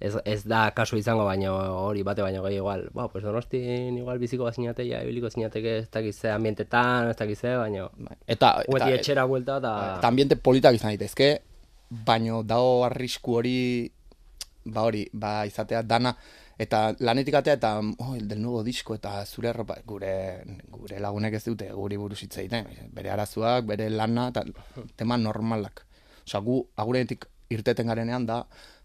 ez, 0.00 0.14
ez 0.24 0.38
da 0.48 0.70
kasu 0.76 0.98
izango 0.98 1.26
baino 1.26 1.54
hori 1.82 2.04
bate 2.06 2.24
baino 2.24 2.42
gehiago 2.46 2.64
igual, 2.64 2.86
ba, 2.94 3.08
pues 3.12 3.24
donostin 3.24 3.98
igual 3.98 4.18
biziko 4.22 4.48
bazinate, 4.48 4.86
ja, 4.88 5.02
ibiliko 5.04 5.30
zinateke 5.30 5.76
ez 5.82 5.90
dakit 5.90 6.14
ze 6.16 6.32
ambientetan, 6.32 7.10
ez 7.10 7.16
dakit 7.16 7.38
ze, 7.38 7.56
baino, 7.56 7.90
Bai. 7.98 8.16
Eta, 8.26 8.54
Gueti 8.68 8.88
eta, 8.88 8.96
etxera 9.00 9.24
buelta 9.26 9.58
eta... 9.58 9.74
eta 9.98 10.08
ambiente 10.08 10.36
politak 10.36 10.78
izan 10.78 10.94
daitezke, 10.94 11.30
baino 11.90 12.42
dago 12.42 12.84
arrisku 12.86 13.38
hori, 13.40 13.60
ba 14.64 14.84
hori, 14.88 15.06
ba 15.12 15.44
izatea 15.48 15.82
dana 15.82 16.14
Eta 16.58 16.78
lanetik 16.98 17.36
atea 17.38 17.54
eta 17.54 17.76
oh, 17.78 18.14
el 18.16 18.26
del 18.28 18.40
nuevo 18.42 18.64
disco 18.66 18.96
eta 18.96 19.24
zure 19.26 19.52
ropa, 19.52 19.76
gure, 19.86 20.42
gure 20.74 20.98
lagunek 20.98 21.36
ez 21.38 21.44
dute 21.44 21.68
guri 21.72 21.96
buruz 21.96 22.18
hitz 22.24 22.36
egiten. 22.42 22.66
Bere 22.92 23.12
arazoak, 23.14 23.64
bere 23.68 23.86
lana 23.90 24.28
eta 24.32 24.42
tema 24.98 25.16
normalak. 25.16 25.84
Osea, 26.26 26.40
gu 26.42 26.56
agurenetik 26.76 27.28
irteten 27.54 27.86
garenean 27.86 28.26
da 28.26 28.40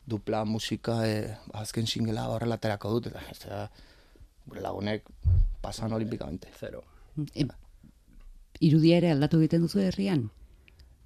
dupla 0.06 0.44
musika 0.46 1.00
e, 1.08 1.16
azken 1.54 1.88
singela 1.88 2.28
horrela 2.30 2.60
aterako 2.60 2.92
dut 2.94 3.10
eta 3.10 3.24
ez 3.32 3.40
da, 3.48 3.64
gure 4.46 4.62
lagunek 4.62 5.10
pasan 5.64 5.94
olimpikamente. 5.98 6.52
Zero. 6.60 6.84
E, 7.34 7.48
irudia 8.62 9.00
ere 9.02 9.12
aldatu 9.16 9.40
egiten 9.42 9.66
duzu 9.66 9.82
herrian? 9.82 10.28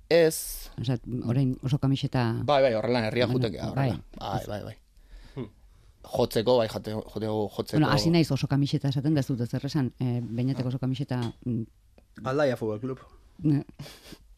Ez, 0.10 0.70
Osea, 0.82 1.00
orain 1.28 1.56
oso 1.64 1.80
kamiseta... 1.80 2.26
bai, 2.44 2.62
bai, 2.64 2.74
horrela 2.76 3.06
herria 3.08 3.28
Bueno, 3.28 3.40
juteke, 3.40 3.58
bai. 3.64 3.72
horrela. 3.72 4.04
Bai, 4.20 4.44
bai, 4.48 4.62
bai. 4.64 4.76
Jotzeko, 6.14 6.58
bai, 6.62 6.68
jate, 6.72 6.94
joteko, 6.94 7.50
jotzeko. 7.56 7.78
Bueno, 7.80 7.90
hasi 7.94 8.10
naiz 8.14 8.30
oso 8.32 8.48
kamiseta 8.48 8.90
esaten 8.94 9.14
da 9.14 9.20
ez 9.24 9.28
dut 9.28 9.44
zer 9.50 9.66
esan. 9.66 9.92
E, 10.00 10.22
Beñateko 10.22 10.68
oso 10.72 10.80
kamiseta... 10.80 11.20
mm, 11.46 11.64
Aldaia 12.26 12.56
Futbol 12.58 12.80
Club. 12.80 13.00
ne- 13.44 13.66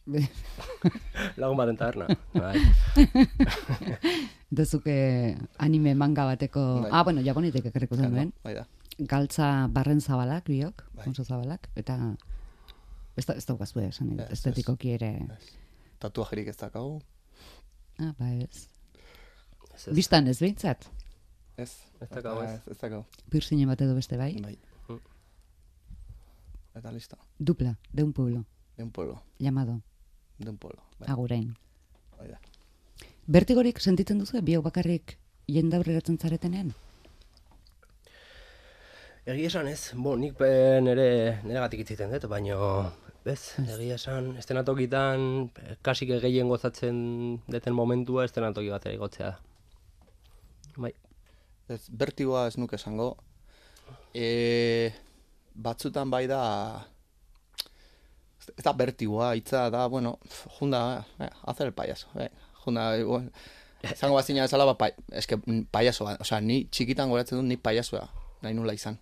Lagun 1.37 1.57
baten 1.57 1.77
taberna. 1.77 2.07
Bai. 2.33 2.57
Dezuke 4.59 5.37
anime 5.61 5.93
manga 5.95 6.25
bateko... 6.25 6.63
Bai. 6.87 6.89
Ah, 6.91 7.03
bueno, 7.03 7.21
japonetik 7.25 7.65
ekarriko 7.69 7.95
zen 7.99 8.11
duen. 8.15 8.31
Bai 8.43 8.55
da. 8.57 8.65
Galtza 8.99 9.67
barren 9.71 10.01
zabalak, 10.01 10.49
biok, 10.49 10.81
Bai. 10.97 11.13
zabalak, 11.13 11.69
eta 11.79 11.95
ez, 13.15 13.23
ez 13.29 13.45
daukazue 13.45 13.85
esan, 13.91 14.15
Ez, 14.19 14.31
estetikoki 14.39 14.91
ere... 14.97 15.11
Tatuajerik 15.99 16.49
ez 16.51 16.57
dakagu. 16.57 16.97
Ah, 17.99 18.11
ba 18.17 18.31
ez. 18.33 18.65
Ez, 19.75 19.87
ez. 19.87 19.93
Bistan 19.95 20.27
ez 20.27 20.39
behintzat, 20.41 20.89
Ez. 21.59 21.71
Ez 21.99 22.09
dakagu, 22.09 22.41
ez. 22.45 22.51
Ez, 22.55 22.67
ez 22.71 22.77
dakagu. 22.79 23.03
pirsine 23.29 23.65
bat 23.67 23.81
edo 23.83 23.95
beste 23.97 24.17
bai, 24.17 24.33
Bai. 24.41 24.57
Mm. 24.87 24.99
Eta 26.79 26.91
listo. 26.95 27.17
dupla, 27.37 27.75
de 27.91 28.03
un 28.03 28.13
pueblo, 28.13 28.45
De 28.77 28.83
un 28.83 28.91
pueblo. 28.91 29.21
llamado 29.39 29.81
De 30.37 30.49
un 30.49 30.57
pueblo. 30.57 30.81
Bai. 30.99 31.09
Agurain. 31.11 31.55
Bai 32.17 32.29
da. 32.29 32.39
Bertigorik 33.27 33.79
sentitzen 33.79 34.19
duzu, 34.19 34.41
biok 34.41 34.63
bakarrik 34.63 35.17
jendaurreratzen 35.47 36.17
zaretenean? 36.17 36.71
Egia 39.29 39.47
esan 39.51 39.67
ez, 39.69 39.91
bo, 39.93 40.15
nik 40.17 40.33
pe 40.39 40.47
nere, 40.81 41.41
nere 41.45 41.59
gatik 41.61 41.83
itziten 41.83 42.09
dut, 42.15 42.25
baino, 42.31 42.55
bez, 43.25 43.59
egia 43.61 43.97
esan, 43.99 44.31
estenatokitan, 44.41 45.49
kasik 45.85 46.15
gehien 46.23 46.47
gozatzen 46.49 46.97
deten 47.51 47.75
momentua 47.77 48.25
estenatoki 48.25 48.71
batera 48.73 48.95
igotzea 48.95 49.27
da. 49.29 49.37
Bai, 50.79 50.93
Ez, 51.69 51.83
bertigoa 51.89 52.47
ez 52.49 52.57
nuke 52.57 52.77
esango. 52.79 53.11
E, 54.13 54.91
batzutan 55.53 56.09
bai 56.09 56.25
da... 56.29 56.41
Ez 58.57 58.65
da 58.65 58.73
bertigoa, 58.73 59.35
hitza 59.37 59.67
da, 59.69 59.85
bueno, 59.87 60.17
junda, 60.57 61.05
eh, 61.21 61.29
hacer 61.45 61.67
el 61.67 61.73
payaso. 61.77 62.09
Eh, 62.17 62.31
junda, 62.63 62.89
Zango 63.95 64.15
bazina 64.15 64.43
ezala, 64.43 64.65
ba, 64.65 64.75
pai, 64.77 64.91
eske, 65.15 65.37
mm, 65.37 65.69
payasoa, 65.71 66.17
osea, 66.19 66.41
ni 66.43 66.65
txikitan 66.67 67.09
goratzen 67.09 67.39
dut 67.39 67.47
ni 67.47 67.55
payasoa, 67.55 68.09
nahi 68.43 68.57
nula 68.57 68.73
izan. 68.75 68.97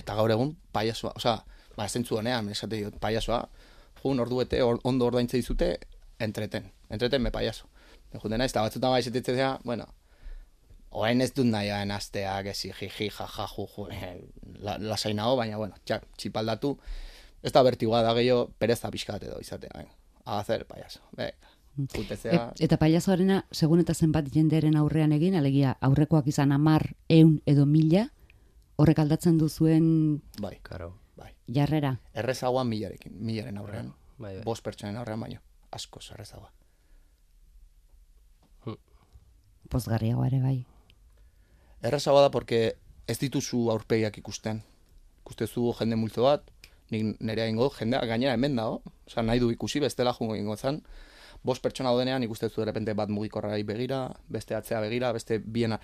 Eta 0.00 0.14
gaur 0.16 0.32
egun 0.32 0.54
payasoa, 0.72 1.12
osea, 1.20 1.34
ba, 1.76 1.88
zentzu 1.88 2.16
honean, 2.16 2.48
esate 2.54 2.78
diot, 2.78 2.96
payasoa, 3.02 3.42
jun 4.00 4.20
orduete, 4.24 4.62
or, 4.64 4.80
ondo 4.88 5.10
ordaintze 5.10 5.36
dizute, 5.36 5.74
entreten, 6.18 6.70
entreten 6.88 7.22
me 7.22 7.34
payaso. 7.34 7.68
Juten 8.14 8.40
naiz, 8.40 8.52
eta 8.54 8.64
batzutan 8.64 8.94
bai 8.94 9.02
esetitzea, 9.04 9.58
bueno, 9.64 9.90
Orain 10.90 11.20
ez 11.20 11.32
dut 11.36 11.46
nahi 11.46 11.68
hain 11.68 11.90
asteak, 11.92 12.46
ezi, 12.54 12.70
jiji, 12.72 13.10
jaja, 13.12 13.46
juju, 13.52 13.88
eh, 13.92 14.24
la, 14.64 14.78
lasai 14.80 15.12
nago, 15.14 15.36
baina, 15.36 15.58
bueno, 15.60 15.74
txak, 15.84 16.06
txipaldatu, 16.16 16.78
ez 17.42 17.52
da 17.52 17.62
bertigoa 17.62 18.00
da 18.02 18.14
gehiago, 18.16 18.48
pereza 18.58 18.90
pixkat 18.90 19.22
edo 19.28 19.36
izatea, 19.40 19.70
venga, 19.76 19.92
a 20.24 20.38
hacer 20.40 20.64
payaso, 20.66 21.00
venga, 21.16 21.34
jutezea, 21.94 22.32
Et, 22.54 22.62
eta 22.64 22.78
pailazoarena, 22.80 23.42
segun 23.52 23.80
eta 23.84 23.94
zenbat 23.94 24.30
jenderen 24.34 24.76
aurrean 24.80 25.12
egin, 25.12 25.36
alegia 25.36 25.76
aurrekoak 25.84 26.26
izan 26.32 26.52
amar, 26.56 26.94
eun 27.08 27.42
edo 27.46 27.66
mila, 27.66 28.06
horrek 28.76 28.98
aldatzen 29.04 29.36
duzuen 29.38 30.22
bai, 30.40 30.56
karo. 30.62 30.94
bai. 31.16 31.34
jarrera. 31.52 31.98
Errezagoa 32.14 32.64
milarekin, 32.64 33.12
milaren 33.20 33.58
aurrean, 33.58 33.92
Bai, 34.18 34.34
bai. 34.36 34.44
bost 34.44 34.64
pertsonen 34.64 34.96
aurrean 34.96 35.20
baino, 35.20 35.40
askoz 35.70 36.08
errezagoa. 36.16 36.50
Pozgarriagoa 39.68 40.26
ere 40.30 40.38
bai. 40.40 40.56
Errezagoa 41.82 42.22
da 42.26 42.30
porque 42.30 42.76
ez 43.06 43.18
dituzu 43.18 43.68
aurpegiak 43.70 44.18
ikusten. 44.18 44.62
Ikustezu 45.22 45.72
jende 45.78 45.96
multzo 45.96 46.24
bat, 46.26 46.50
nik 46.90 47.20
nerea 47.20 47.46
ingo, 47.50 47.68
jendea 47.76 48.00
gainera 48.08 48.34
hemen 48.34 48.56
dago, 48.56 48.82
osea 49.06 49.22
nahi 49.22 49.40
du 49.42 49.50
ikusi, 49.52 49.80
bestela 49.80 50.14
jungo 50.16 50.36
ingo 50.36 50.56
zan. 50.56 50.82
Bost 51.44 51.62
pertsona 51.62 51.92
daudenean 51.92 52.24
ikustezu 52.26 52.64
errepente 52.64 52.94
bat 52.98 53.12
mugikorrai 53.14 53.62
begira, 53.62 54.08
beste 54.28 54.56
atzea 54.58 54.80
begira, 54.82 55.12
beste 55.12 55.38
biena, 55.38 55.78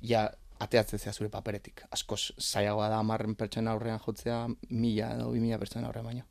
ja, 0.00 0.28
ateatzea 0.58 1.12
zure 1.12 1.28
paperetik. 1.30 1.84
Askoz 1.94 2.32
zailagoa 2.38 2.88
da 2.88 3.02
amarren 3.04 3.36
pertsona 3.38 3.76
aurrean 3.76 4.00
jotzea, 4.06 4.40
mila 4.70 5.12
edo 5.18 5.30
bi 5.34 5.44
mila 5.44 5.58
pertsona 5.58 5.90
aurrean 5.90 6.10
baino. 6.10 6.24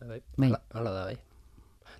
Bai, 0.00 0.20
bai. 0.36 0.50
Hala 0.74 0.90
da, 0.90 1.04
bai. 1.04 1.16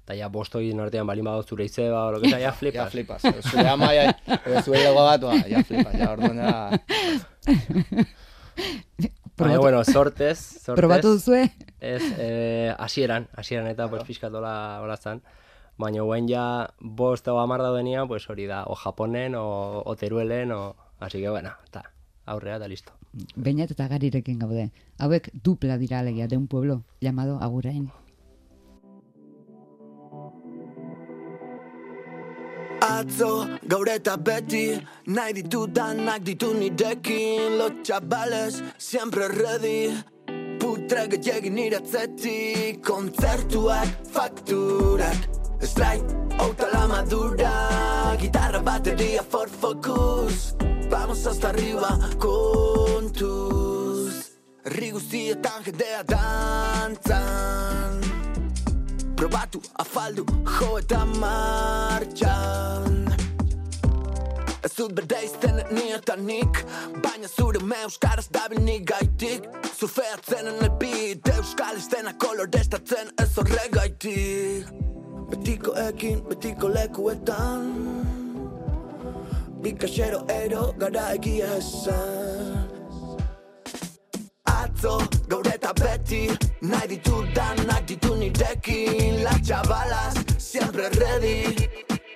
Eta 0.07 0.14
ja 0.14 0.29
bostogin 0.31 0.79
artean 0.79 1.03
balin 1.09 1.27
badago 1.27 1.42
zure 1.42 1.64
izeba, 1.66 2.05
o 2.07 2.12
lo 2.14 2.21
que 2.23 2.31
sea, 2.31 2.38
ja 2.38 2.53
flipas. 2.61 2.85
Ja 2.85 2.90
flipas, 2.90 3.23
zure 3.51 3.66
ama, 3.66 3.88
ja, 3.90 4.05
edo 4.37 4.62
zure 4.62 4.85
dago 4.85 5.03
bat, 5.03 5.21
ba, 5.27 5.35
ja 5.51 5.64
flipas, 5.66 5.97
ja 5.99 6.12
orduan 6.12 6.38
ja, 6.38 6.71
Baina, 9.37 9.59
bueno, 9.59 9.83
sortez, 9.85 10.38
sortez. 10.38 10.79
Probatu 10.79 11.11
duzue? 11.16 11.51
Ez, 11.81 12.03
eh, 12.23 12.73
hasieran, 12.79 13.27
hasieran 13.35 13.66
eta 13.69 13.90
pues 13.90 14.05
pixkat 14.07 14.33
hola, 14.33 14.97
zan. 14.97 15.21
Baina 15.77 16.07
guen 16.07 16.31
ja 16.31 16.71
bost 16.81 17.27
o 17.29 17.40
hamar 17.40 17.61
daudenean, 17.66 18.07
pues 18.09 18.31
hori 18.31 18.47
da, 18.47 18.62
o 18.64 18.75
Japonen, 18.79 19.35
o, 19.35 19.83
o 19.85 19.97
Teruelen, 19.97 20.53
o... 20.53 20.77
Así 21.01 21.21
que, 21.21 21.29
bueno, 21.29 21.51
eta 21.66 21.83
aurrea 22.25 22.57
eta 22.57 22.69
listo. 22.69 22.92
Beinat 23.37 23.71
eta 23.75 23.88
garirekin 23.88 24.38
gaude. 24.38 24.71
Hauek 24.99 25.31
dupla 25.45 25.77
dira 25.77 25.99
alegia 25.99 26.29
de 26.29 26.37
un 26.37 26.47
pueblo 26.47 26.85
llamado 27.01 27.38
Agurain. 27.42 27.90
Atzo, 32.87 33.49
gaur 33.66 33.88
eta 33.90 34.16
beti 34.16 34.79
Nahi 35.07 35.33
ditudanak 35.38 36.22
ditu 36.22 36.55
nirekin 36.55 37.59
Los 37.59 37.72
chavales, 37.83 38.62
siempre 38.79 39.29
ready. 39.29 39.90
Putre 40.61 41.07
gehiagin 41.11 41.55
nire 41.55 41.77
atzetik 41.77 42.83
Kontzertuak, 42.85 43.88
fakturak. 44.12 45.18
Strike, 45.61 46.07
auta 46.38 46.66
la 46.72 46.87
madura 46.87 47.53
Gitarra, 48.20 48.61
batería, 48.61 49.22
Ford 49.22 49.51
Focus. 49.51 50.55
Vamos 50.90 51.27
hasta 51.27 51.49
arriba, 51.49 51.99
kontuz 52.18 53.66
Herri 54.66 54.90
guztietan 54.90 55.62
jendea 55.62 56.03
dantzan 56.03 58.01
Probatu, 59.17 59.61
afaldu, 59.81 60.27
jo 60.45 60.77
eta 60.79 61.05
martxan 61.17 63.07
Ez 64.67 64.73
dut 64.77 64.93
berde 64.99 65.19
izten 65.25 65.61
ni 65.73 65.85
nik 66.27 66.59
Baina 67.03 67.29
zure 67.29 67.61
me 67.63 67.77
euskaraz 67.85 68.29
dabil 68.29 68.61
nik 68.61 68.85
gaitik. 68.91 69.47
Surfeatzen 69.79 70.47
en 70.51 70.65
el 70.65 70.71
beat 70.81 71.29
Euskal 71.37 71.77
estena 71.77 72.13
kolorestatzen 72.19 73.13
ez 73.23 73.31
horregaitik. 73.39 74.67
Betiko 75.31 75.73
ekin, 75.89 76.23
betiko 76.29 76.69
lekuetan. 76.69 77.71
Bikaxero 79.63 80.25
ero 80.29 80.73
gara 80.79 81.13
egia 81.15 81.57
esan 81.57 82.36
Atzo, 84.77 84.99
gaur 85.29 85.47
eta 85.49 85.73
beti. 85.73 86.29
Nahi 86.61 86.89
ditudanak 86.91 87.87
ditu 87.89 88.15
nirekin 88.15 89.23
Las 89.25 89.41
chavalas, 89.41 90.15
siempre 90.39 90.91
ready. 91.01 91.69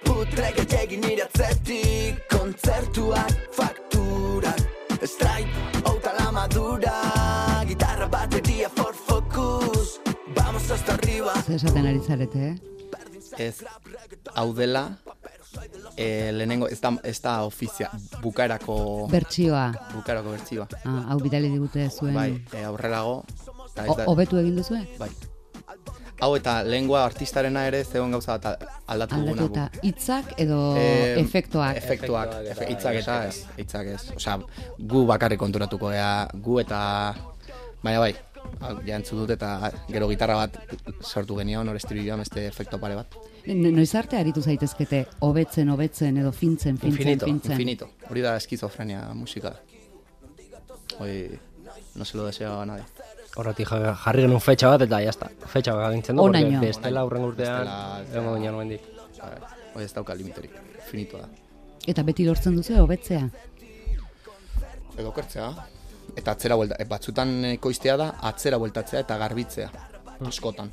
Putre 0.05 0.53
gehiagin 0.57 1.01
nire 1.01 1.23
atzetik. 1.23 2.20
Kontzertuak, 2.29 3.33
fakturak. 3.57 4.61
Strike, 5.03 5.49
outa 5.85 6.12
la 6.18 6.31
madura. 6.31 6.92
Gitarra, 7.66 8.07
batería, 8.07 8.68
Ford 8.68 8.94
Focus. 8.94 10.01
Vamos 10.37 10.70
hasta 10.70 10.94
arriba. 10.94 11.33
Zer 11.46 11.57
esaten 11.57 11.87
ari 11.87 12.01
zarete, 12.01 12.49
eh? 12.49 12.57
ez 13.38 13.64
hau 14.35 14.53
dela 14.53 14.99
e, 15.97 16.33
lehenengo 16.33 16.69
ez 16.69 16.81
da, 16.81 16.93
ez 17.05 17.21
da 17.23 17.43
ofizia 17.45 17.91
bukaerako 18.23 19.09
Bertsioa, 19.11 19.67
bukaerako 19.95 20.31
bertsioa 20.37 20.67
ah, 20.85 21.03
hau 21.11 21.19
bidali 21.21 21.49
digute 21.51 21.89
zuen. 21.91 22.15
bai 22.15 22.31
e, 22.53 22.65
aurrerago 22.65 23.25
eta 23.73 23.85
ez 23.85 23.91
O- 23.91 23.97
da, 23.97 24.05
Hobetu 24.07 24.39
egin 24.39 24.57
duzue? 24.57 24.85
bai 24.99 25.11
hau 26.21 26.35
eta 26.37 26.63
lengua 26.65 27.05
artistarena 27.07 27.63
ere 27.67 27.83
zegoen 27.85 28.11
gauza 28.13 28.37
bat 28.39 28.67
aldatu 28.87 29.17
duguna. 29.23 29.43
Aldatu 29.43 29.53
eta 29.55 29.87
hitzak 29.89 30.35
edo 30.37 30.59
Eh, 30.77 31.15
efektuak. 31.21 31.77
Efektuak, 31.81 32.35
hitzak 32.69 32.95
eta 33.01 33.15
ez, 33.29 33.39
hitzak 33.57 33.87
ez. 33.87 34.03
Osea, 34.17 34.35
gu 34.79 35.07
bakarrik 35.09 35.39
konturatuko 35.41 35.89
gea, 35.95 36.29
gu 36.35 36.59
eta 36.61 37.15
baina 37.83 38.03
bai, 38.05 38.13
hau, 38.61 38.75
ja 38.85 38.97
entzun 39.01 39.23
dut 39.23 39.31
eta 39.33 39.71
gero 39.89 40.09
gitarra 40.13 40.37
bat 40.43 40.59
sortu 41.01 41.39
genion, 41.41 41.67
hor 41.73 41.77
estribilloan 41.81 42.21
beste 42.21 42.45
efekto 42.47 42.77
pare 42.79 42.97
bat. 43.01 43.17
No- 43.46 43.70
Noiz 43.70 43.94
arte 43.94 44.16
aritu 44.18 44.42
zaitezkete, 44.42 45.07
hobetzen, 45.20 45.68
hobetzen, 45.70 46.16
edo 46.18 46.33
fintzen, 46.33 46.76
fintzen, 46.79 46.90
Infinito, 46.90 47.26
fintzen. 47.26 47.53
Infinito. 47.53 47.88
Hori 48.11 48.20
da 48.20 48.37
esquizofrenia 48.37 49.07
musika. 49.14 49.55
Hoi, 50.98 51.38
no 51.94 52.05
se 52.05 52.16
lo 52.16 52.26
deseo 52.26 52.61
a 52.61 52.66
nadie. 52.66 52.85
Horretik 53.37 53.68
ja- 53.68 53.94
jarri 53.94 54.22
genuen 54.26 54.40
fetxa 54.40 54.68
bat 54.74 54.83
eta 54.83 55.00
jazta. 55.00 55.31
Fetxa 55.46 55.74
bat 55.74 55.87
agintzen 55.90 56.16
du, 56.16 56.22
porque 56.22 56.59
bestela 56.61 57.05
urren 57.07 57.24
urtean, 57.24 57.68
egongo 58.12 58.35
ginen 58.37 58.53
nomendik. 58.53 58.83
Bai, 59.20 59.37
Hoi 59.74 59.85
ez 59.85 59.92
dauka 59.94 60.14
limiterik, 60.14 60.50
finitoa 60.90 61.20
da. 61.20 61.29
Eta 61.87 62.03
beti 62.03 62.24
lortzen 62.26 62.57
duzu 62.57 62.74
hobetzea. 62.83 63.29
Edo 64.98 65.12
kertzea, 65.14 65.46
eta 66.16 66.33
atzera 66.33 66.57
buelta, 66.59 66.74
e, 66.79 66.85
batzutan 66.90 67.44
ekoiztea 67.55 67.96
da, 67.96 68.09
atzera 68.31 68.59
bueltatzea 68.59 69.00
eta 69.07 69.16
garbitzea, 69.16 69.70
askotan. 70.26 70.70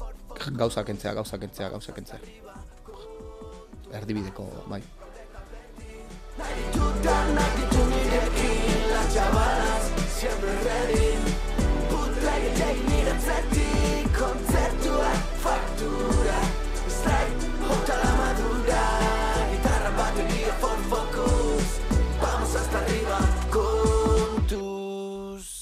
Gauza 0.57 0.83
kentzea, 0.83 1.13
gauza 1.13 1.37
kentzea, 1.37 1.69
gauza 1.69 1.93
kentzea. 1.93 2.19
Erdibideko, 3.93 4.47
bai. 4.67 4.81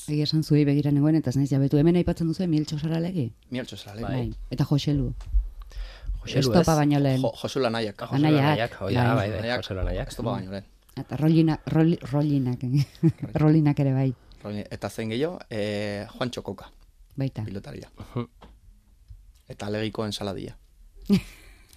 Egia 0.05 0.25
esan 0.29 0.43
zuei 0.45 0.63
begira 0.67 0.91
nengoen, 0.93 1.15
eta 1.19 1.31
ez 1.33 1.37
naiz 1.39 1.49
jabetu 1.49 1.79
hemen 1.81 1.97
aipatzen 1.99 2.27
duzu 2.29 2.43
Emiltxo 2.45 2.77
Saralegi. 2.79 3.31
Mieltxo 3.51 3.77
zara, 3.77 3.99
Bai. 4.01 4.11
Bai. 4.11 4.27
Eta 4.53 4.67
Joselu. 4.69 5.09
Joselu 6.25 6.39
ez. 6.39 6.59
Estopa 6.59 6.75
baino 6.75 6.99
lehen. 6.99 7.21
Jo, 7.21 7.31
Josula 7.41 7.69
nahiak. 7.69 7.95
Joselu 8.01 8.25
Anaiak, 8.27 8.43
Anaiak, 8.45 8.77
hoi 8.81 8.93
da, 8.93 9.03
bai. 9.03 9.15
bai, 9.15 9.29
bai, 9.31 9.41
Nahiak, 9.41 9.63
Joselu 9.63 9.79
Anaiak. 9.85 10.07
Ez 10.11 10.15
topa 10.15 10.31
baino 10.31 10.51
lehen. 10.51 10.65
Eta 10.97 11.17
rolina, 11.17 11.59
roli, 11.67 11.97
rolinak, 12.11 12.59
rolinak 13.41 13.79
ere 13.79 13.93
bai, 13.93 14.13
Eta 14.71 14.89
zen 14.89 15.09
gehiago, 15.09 15.39
e, 15.49 16.05
Juan 16.17 16.29
Txokoka, 16.31 16.67
baita. 17.17 17.43
pilotaria. 17.43 17.89
Eta 19.49 19.65
alegiko 19.67 20.05
ensaladia. 20.05 20.55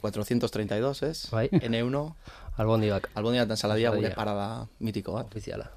432, 0.01 1.03
ez? 1.09 1.31
Bai. 1.33 1.49
N1, 1.49 2.03
Albondibak, 2.59 3.09
albondia 3.15 3.43
eta 3.47 3.55
ensaladia 3.57 3.91
gure 3.95 4.11
parada 4.15 4.67
mitiko 4.81 5.13
bat. 5.17 5.27
ofiziala. 5.27 5.71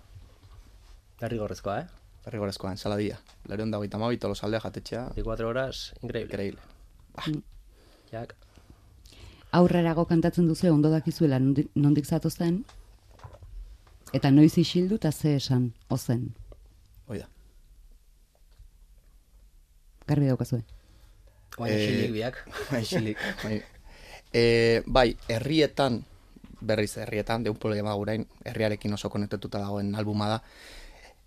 Derrigorrezkoa, 1.22 1.80
eh? 1.80 1.88
Perrigorezkoa, 2.26 2.72
ensaladia. 2.76 3.18
Lareon 3.50 3.72
da 3.72 3.78
goita 3.82 3.98
mabi, 3.98 4.18
tolosaldea 4.18 4.60
jatetxea, 4.62 5.08
24 5.16 5.48
horas, 5.50 5.94
increíble. 6.02 6.30
increíble. 6.32 7.42
Jak, 8.12 8.36
Aurrerago 9.52 10.06
kantatzen 10.08 10.48
duzu 10.48 10.70
ondo 10.72 10.90
dakizuela 10.90 11.40
nondik, 11.40 11.68
nondik 11.76 12.06
zatozten, 12.06 12.62
eta 14.14 14.32
noiz 14.32 14.58
isildu 14.58 14.96
eta 14.96 15.12
ze 15.12 15.36
esan, 15.36 15.74
ozen. 15.90 16.30
Hoi 17.08 17.20
da. 17.20 17.28
Garbi 20.08 20.28
daukazue. 20.28 20.64
baina 21.58 21.76
Eh, 21.76 21.84
isilik 21.84 22.14
biak. 22.16 22.40
Bai, 22.72 22.84
xilik, 22.88 23.18
bai. 23.44 23.62
E, 24.34 24.44
bai, 24.88 25.18
herrietan, 25.28 26.06
berriz 26.62 26.96
herrietan, 26.98 27.44
deun 27.44 27.58
problema 27.60 27.94
gurain, 28.00 28.28
herriarekin 28.46 28.94
oso 28.94 29.10
konektatuta 29.10 29.60
dagoen 29.60 29.94
albuma 29.96 30.30
da, 30.30 30.42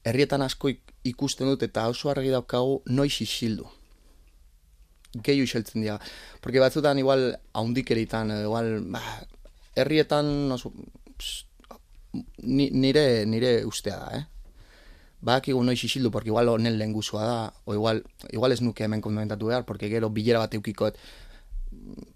herrietan 0.04 0.42
asko 0.42 0.68
ik- 0.72 0.94
ikusten 1.04 1.46
dut 1.46 1.62
eta 1.62 1.87
oso 1.92 2.08
argi 2.10 2.30
daukagu 2.32 2.80
noiz 2.87 3.20
isildu. 3.20 3.68
Gehiu 5.22 5.44
iseltzen 5.44 5.83
dira. 5.83 6.00
Porque 6.40 6.61
batzutan 6.61 6.98
igual 6.98 7.38
haundikeritan, 7.53 8.33
igual, 8.42 8.81
ba, 8.90 9.03
herrietan 9.74 10.53
oso, 10.53 10.72
ni, 12.38 12.70
nire, 12.70 13.27
nire 13.27 13.64
ustea 13.64 13.96
da, 13.96 14.18
eh? 14.18 14.24
Badakigu 15.24 15.62
noiz 15.64 15.81
isildu, 15.87 16.11
porque 16.12 16.29
igual 16.29 16.50
honen 16.53 16.77
lehen 16.79 16.92
guzua 16.92 17.24
da, 17.24 17.55
o 17.64 17.74
igual, 17.74 18.05
igual 18.31 18.53
ez 18.53 18.61
nuke 18.61 18.85
hemen 18.85 19.00
komentatu 19.00 19.46
behar, 19.48 19.64
porque 19.64 19.88
gero 19.88 20.11
bilera 20.11 20.42
bat 20.42 20.55
eukikoet, 20.55 20.98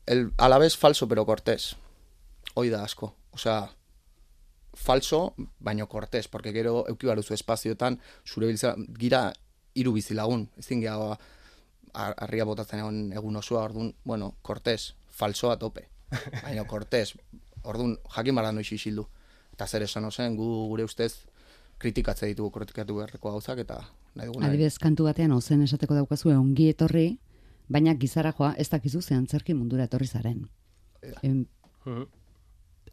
el, 0.07 0.31
a 0.37 0.49
la 0.49 0.59
vez 0.59 0.77
falso 0.77 1.09
pero 1.09 1.25
cortés. 1.25 1.77
Hoi 2.55 2.69
da 2.69 2.83
asko. 2.85 3.15
Osea, 3.33 3.71
falso, 4.75 5.35
baino 5.59 5.89
cortés, 5.89 6.29
porque 6.29 6.53
gero 6.53 6.85
euki 6.89 7.07
baruzu 7.07 7.35
espazioetan, 7.35 7.99
zure 8.27 8.47
biltza, 8.47 8.75
gira 8.99 9.33
hiru 9.75 9.93
bizilagun, 9.93 10.49
ezin 10.59 10.83
geha 10.85 11.19
harria 12.07 12.45
botatzen 12.45 12.81
egon 12.81 12.99
egun 13.13 13.37
osoa, 13.37 13.65
orduan, 13.69 13.93
bueno, 14.05 14.35
cortés, 14.43 14.95
falso 15.09 15.51
a 15.51 15.59
tope. 15.59 15.89
Baina 16.45 16.65
cortés, 16.67 17.15
orduan, 17.65 17.97
jakin 18.15 18.35
bara 18.39 18.53
noiz 18.53 18.71
isildu. 18.73 19.07
Eta 19.53 19.67
zer 19.67 19.83
esan 19.83 20.05
ozen, 20.07 20.37
gu 20.39 20.47
gure 20.71 20.85
ustez, 20.87 21.13
kritikatze 21.79 22.27
ditugu, 22.31 22.51
kritikatu 22.55 22.97
beharreko 23.01 23.33
gauzak, 23.33 23.59
eta 23.65 23.81
nahi 24.15 24.29
duguna. 24.31 24.47
Adibidez, 24.49 24.79
kantu 24.79 25.05
batean 25.09 25.33
ozen 25.35 25.63
esateko 25.67 25.95
daukazue 25.99 26.37
ongi 26.37 26.69
etorri, 26.73 27.19
baina 27.69 27.95
gizara 27.95 28.33
joa 28.33 28.55
ez 28.59 28.69
dakizu 28.71 29.03
ze 29.03 29.15
antzerki 29.15 29.55
mundura 29.55 29.85
etorri 29.85 30.07
zaren. 30.07 30.49
Em, 31.23 31.47
Mhm. 31.85 32.07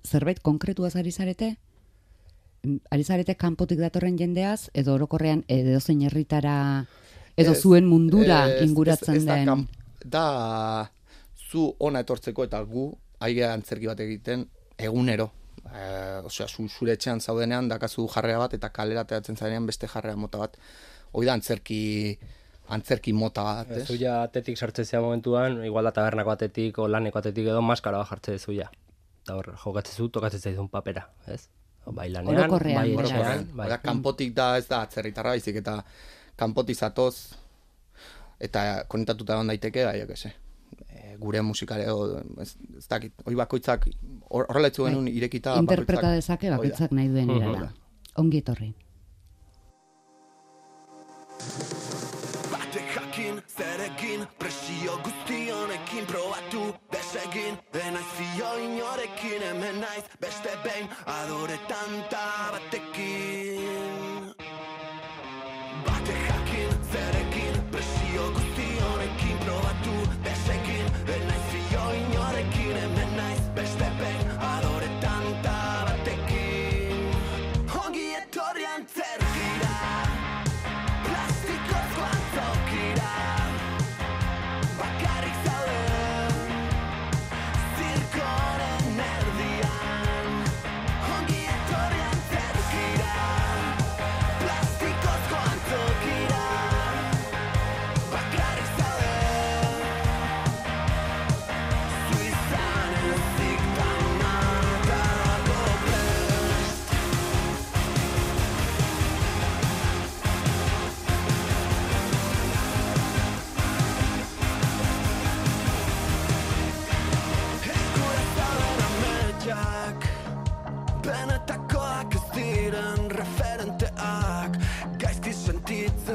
zerbait 0.04 0.40
konkretuaz 0.42 0.96
ari 0.96 1.12
zarete? 1.12 1.58
Ari 2.90 3.04
zarete 3.04 3.36
kanpotik 3.36 3.80
datorren 3.80 4.18
jendeaz, 4.18 4.70
edo 4.74 4.94
orokorrean 4.96 5.44
edo 5.48 5.80
zein 5.80 6.02
herritara, 6.02 6.86
edo 7.38 7.52
Ez, 7.52 7.62
zuen 7.62 7.86
mundura 7.88 8.46
ez- 8.52 8.62
inguratzen 8.68 9.16
ez, 9.16 9.22
ez 9.24 9.26
da, 9.28 9.36
den. 9.36 9.46
kam- 9.46 9.68
da 10.06 10.92
zu 11.52 11.76
ona 11.80 12.00
etortzeko 12.06 12.44
eta 12.44 12.62
gu 12.64 12.90
aigea 13.20 13.54
antzerki 13.54 13.88
bat 13.88 14.00
egiten 14.00 14.48
egunero. 14.78 15.32
E, 15.66 16.22
osea, 16.28 16.48
zu, 16.48 16.68
zure 16.70 16.94
etxean 16.94 17.20
zaudenean 17.22 17.68
dakazu 17.70 18.08
jarrea 18.14 18.38
bat 18.38 18.54
eta 18.54 18.70
kalera 18.70 19.02
ateratzen 19.02 19.36
zarenean 19.38 19.66
beste 19.66 19.88
jarrea 19.88 20.16
mota 20.16 20.38
bat. 20.38 20.58
Hoi 21.12 21.26
da 21.26 21.34
antzerki 21.34 22.18
antzerki 22.70 23.14
mota 23.14 23.44
bat, 23.44 23.72
ez? 23.72 23.86
Zuia 23.88 24.24
atetik 24.24 24.58
sartzen 24.58 24.86
zea 24.86 25.02
momentuan, 25.02 25.64
igual 25.66 25.86
da 25.86 25.92
tabernako 25.92 26.32
atetik, 26.32 26.78
o 26.80 26.88
laneko 26.88 27.20
atetik 27.20 27.46
edo 27.48 27.62
maskara 27.62 27.98
bat 28.02 28.10
jartze 28.10 28.38
zuia. 28.40 28.70
Eta 29.24 29.36
hor, 29.38 29.52
jokatzen 29.64 29.96
zu, 29.96 30.10
tokatzen 30.10 30.42
zaizun 30.42 30.70
papera, 30.70 31.08
ez? 31.28 31.48
Bai 31.86 32.10
lanean, 32.10 32.26
bai 32.26 32.34
etxean, 32.34 32.98
Orokorrean, 32.98 33.48
bai. 33.56 33.68
Oda, 33.68 33.78
kanpotik 33.84 34.34
da 34.34 34.58
ez 34.58 34.68
da 34.68 34.82
atzerritarra 34.82 35.30
baizik 35.36 35.56
eta 35.62 35.84
kanpotik 36.36 36.76
zatoz 36.78 37.16
eta 38.40 38.84
konektatuta 38.88 39.34
egon 39.34 39.48
daiteke, 39.48 39.86
bai, 39.86 40.00
jo. 40.02 40.08
E, 40.90 41.16
gure 41.20 41.42
musikare 41.42 41.84
edo, 41.84 42.20
ez, 42.42 42.56
ez 42.78 42.88
dakit, 42.88 43.14
hoi 43.26 43.36
bakoitzak 43.36 43.86
hor- 44.30 44.48
horrela 44.50 44.68
etzu 44.68 44.84
genuen 44.86 45.08
irekita 45.08 45.54
Bai. 45.56 45.60
Interpreta 45.64 46.02
bakoitzak- 46.02 46.16
dezake 46.16 46.50
bakoitzak 46.52 46.92
nahi 46.92 47.08
duen 47.08 47.28
Mhm. 47.28 47.42
erara. 47.42 47.72
Ongi 48.18 48.38
etorri. 48.44 48.74
Batek 52.52 52.88
jakin, 52.96 53.42
zerekin, 53.58 54.28
presio 54.40 54.98
guzti 55.04 55.40
honekin 55.52 56.06
probatu 56.08 56.74
desegin 56.92 57.58
Enaiz 57.74 58.10
fio 58.18 58.52
inorekin, 58.66 59.42
hemen 59.50 59.80
naiz 59.84 60.04
beste 60.20 60.52
behin 60.64 60.88
adore 61.06 61.58
tanta 61.68 62.24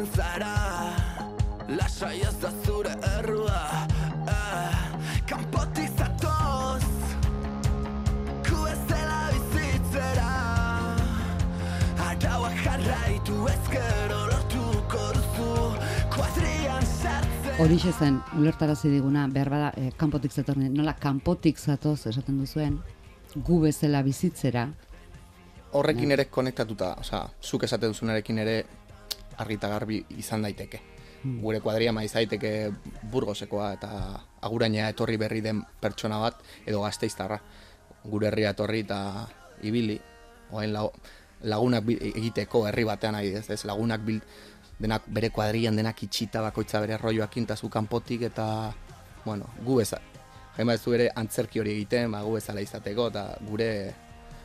Ibiltzen 0.01 0.17
zara 0.17 0.97
Lasai 1.69 2.21
ez 2.21 2.37
da 2.41 2.51
zure 2.65 2.93
errua 3.19 3.87
eh, 4.29 4.77
Kanpotik 5.29 5.91
zatoz 5.99 6.85
Ku 8.47 8.67
ez 8.67 8.79
dela 8.89 9.19
bizitzera. 9.35 10.31
Arauak 12.07 12.57
jarraitu 12.65 13.45
ezkero 13.53 14.23
lortuko 14.33 15.05
duzu 15.19 15.53
Kuadrian 16.15 16.83
sartzen. 16.87 17.61
Horixe 17.61 17.93
zen, 17.93 18.21
ulertarazi 18.39 18.89
diguna, 18.89 19.29
behar 19.29 19.51
bada, 19.53 19.73
eh, 19.77 19.93
kanpotik 19.97 20.33
zatorren, 20.33 20.73
nola 20.75 20.97
kanpotik 20.97 21.59
zatoz 21.59 22.07
esaten 22.07 22.39
duzuen, 22.41 22.81
gu 23.37 23.61
bezala 23.69 24.03
bizitzera, 24.03 24.71
Horrekin 25.71 26.11
ere 26.11 26.25
konektatuta, 26.27 26.97
osea, 26.99 27.29
zuk 27.47 27.63
esate 27.63 27.87
duzunarekin 27.87 28.41
ere 28.43 28.55
argi 29.41 29.59
eta 29.59 29.69
garbi 29.73 30.03
izan 30.19 30.43
daiteke. 30.47 30.81
Gure 31.21 31.61
kuadria 31.61 31.93
maiz 31.93 32.13
daiteke 32.15 32.71
burgosekoa 33.13 33.73
eta 33.77 33.91
aguraina 34.41 34.89
etorri 34.89 35.19
berri 35.21 35.43
den 35.45 35.63
pertsona 35.81 36.19
bat 36.23 36.41
edo 36.67 36.81
gazteiztarra. 36.83 37.41
Gure 38.05 38.31
herria 38.31 38.55
etorri 38.55 38.81
eta 38.87 39.01
ibili, 39.63 39.99
oain 40.53 40.73
lagunak 41.43 41.89
egiteko 41.91 42.67
herri 42.69 42.85
batean 42.89 43.19
ari 43.19 43.35
ez, 43.37 43.49
ez 43.51 43.65
lagunak 43.69 44.05
bil, 44.05 44.21
denak 44.81 45.05
bere 45.13 45.29
kuadrian 45.31 45.77
denak 45.77 46.03
itxita 46.03 46.41
bakoitza 46.41 46.81
bere 46.81 46.97
rolloakin 46.97 47.45
eta 47.45 47.57
zu 47.57 47.69
kanpotik 47.69 48.23
eta 48.31 48.73
bueno, 49.25 49.51
gu 49.65 49.77
beza. 49.77 50.01
Jaima 50.57 50.75
ez 50.75 50.83
du 50.85 50.95
ere 50.97 51.11
antzerki 51.15 51.61
hori 51.61 51.75
egiten, 51.77 52.11
ba, 52.13 52.23
gu 52.25 52.39
bezala 52.39 52.65
izateko 52.65 53.09
eta 53.13 53.27
gure 53.49 53.71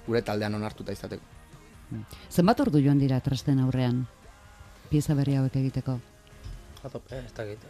gure 0.06 0.22
taldean 0.22 0.56
onartuta 0.56 0.92
izateko. 0.92 1.24
zenbat 2.30 2.60
ordu 2.60 2.80
joan 2.82 3.00
dira 3.00 3.20
trasten 3.22 3.60
aurrean, 3.60 4.06
pieza 4.96 5.12
berri 5.18 5.36
hauek 5.36 5.56
egiteko? 5.60 5.98
Ato, 6.88 7.02
eh, 7.12 7.20
ez 7.26 7.34
dakit. 7.36 7.64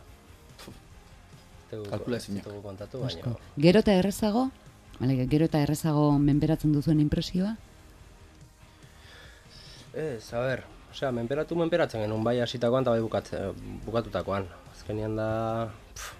Tegu- 1.71 1.87
Kalkula 1.89 2.19
kontatu, 2.61 3.01
baina... 3.01 3.33
Gero 3.57 3.81
eta 3.81 3.93
errezago? 3.97 4.49
Bale, 4.99 5.15
gero 5.31 5.47
eta 5.49 5.61
errezago 5.65 6.03
menperatzen 6.21 6.75
duzuen 6.75 6.99
impresioa? 7.01 7.55
Ez, 9.95 10.27
a 10.33 10.43
ber, 10.43 10.61
osea, 10.91 11.09
menperatu 11.15 11.55
menperatzen 11.57 12.03
genuen 12.05 12.23
bai 12.23 12.35
hasitakoan 12.43 12.85
eta 12.85 12.93
bai 12.93 13.01
bukatze, 13.01 13.41
bukatutakoan. 13.87 14.45
Azkenean 14.75 15.15
da... 15.17 15.29
Pff, 15.95 16.13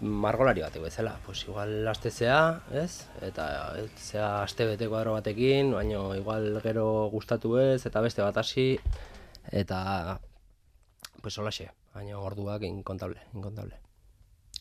margolari 0.00 0.60
bateko 0.64 0.84
bezala, 0.84 1.16
pues 1.26 1.42
igual 1.44 1.88
astezea, 1.88 2.38
ez? 2.72 3.04
Eta 3.24 3.46
ez, 3.82 3.90
zea 4.10 4.42
aste 4.42 4.66
bete 4.68 4.88
kuadro 4.92 5.14
batekin, 5.16 5.72
baina 5.76 6.02
igual 6.16 6.60
gero 6.64 6.86
gustatu 7.12 7.56
ez, 7.60 7.84
eta 7.88 8.02
beste 8.04 8.24
bat 8.24 8.36
hasi, 8.42 8.66
eta... 9.52 10.20
Pues 11.22 11.38
holaxe, 11.38 11.70
baina 11.94 12.18
orduak 12.18 12.62
inkontable, 12.62 13.20
inkontable. 13.34 13.78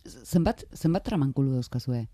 Zenbat, 0.05 0.63
zenbat 0.73 1.03
tramankulu 1.03 1.53
dauzkazue? 1.57 2.07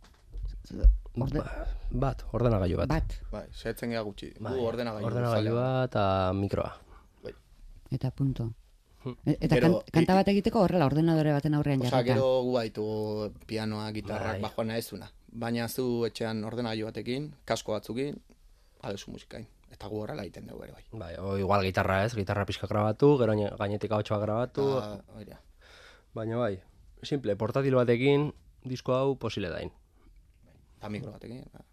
Orde, 1.19 1.39
Ba- 1.39 1.67
bat, 1.91 2.23
ordenagailu 2.31 2.77
bat. 2.77 2.87
bat, 2.89 3.13
Bai, 3.31 3.45
setzen 3.51 3.91
gea 3.91 4.01
gutxi. 4.01 4.31
Bai, 4.39 4.53
ordenagailu. 4.59 5.05
ordenagailua 5.07 5.83
eta 5.89 6.03
mikroa. 6.33 6.71
eta 7.91 8.11
punto. 8.11 8.53
Hm. 9.03 9.15
E- 9.25 9.37
Eta 9.41 9.55
Gero, 9.55 9.67
kan, 9.81 9.91
kanta 9.91 10.15
bat 10.15 10.27
egiteko 10.31 10.61
horrela 10.61 10.85
ordenadore 10.85 11.31
baten 11.33 11.53
aurrean 11.57 11.81
Osa, 11.81 11.89
jarrita. 11.89 12.13
gero 12.13 12.41
gu 12.43 12.51
baitu 12.53 13.33
pianoa, 13.47 13.91
gitarrak, 13.91 14.33
Bai. 14.37 14.41
bajoana 14.41 14.77
ezuna. 14.77 15.11
Baina 15.31 15.67
zu 15.67 16.05
etxean 16.05 16.43
ordenagailu 16.43 16.85
batekin, 16.85 17.33
kasko 17.45 17.73
batzukin, 17.73 18.21
adezu 18.81 19.11
musikain. 19.11 19.47
Eta 19.71 19.87
gu 19.87 20.01
horrela 20.03 20.23
egiten 20.27 20.47
dugu 20.47 20.63
ere 20.65 20.73
bai. 20.75 20.83
Bai, 20.91 21.13
o 21.19 21.37
igual 21.39 21.63
gitarra 21.63 22.03
ez, 22.05 22.13
gitarra 22.15 22.45
pixka 22.45 22.67
grabatu, 22.67 23.13
gero 23.17 23.33
gaine- 23.33 23.53
gainetik 23.57 23.91
hau 23.91 24.01
grabatu, 24.21 24.67
da. 25.27 25.39
baina 26.13 26.37
bai, 26.37 26.61
simple, 27.03 27.35
portatil 27.35 27.75
batekin, 27.75 28.33
disko 28.63 28.93
hau 28.93 29.15
posible 29.17 29.49
dain. 29.49 29.71
Ta 30.79 30.89
mikro 30.89 31.11
batekin. 31.11 31.45
ba. 31.53 31.63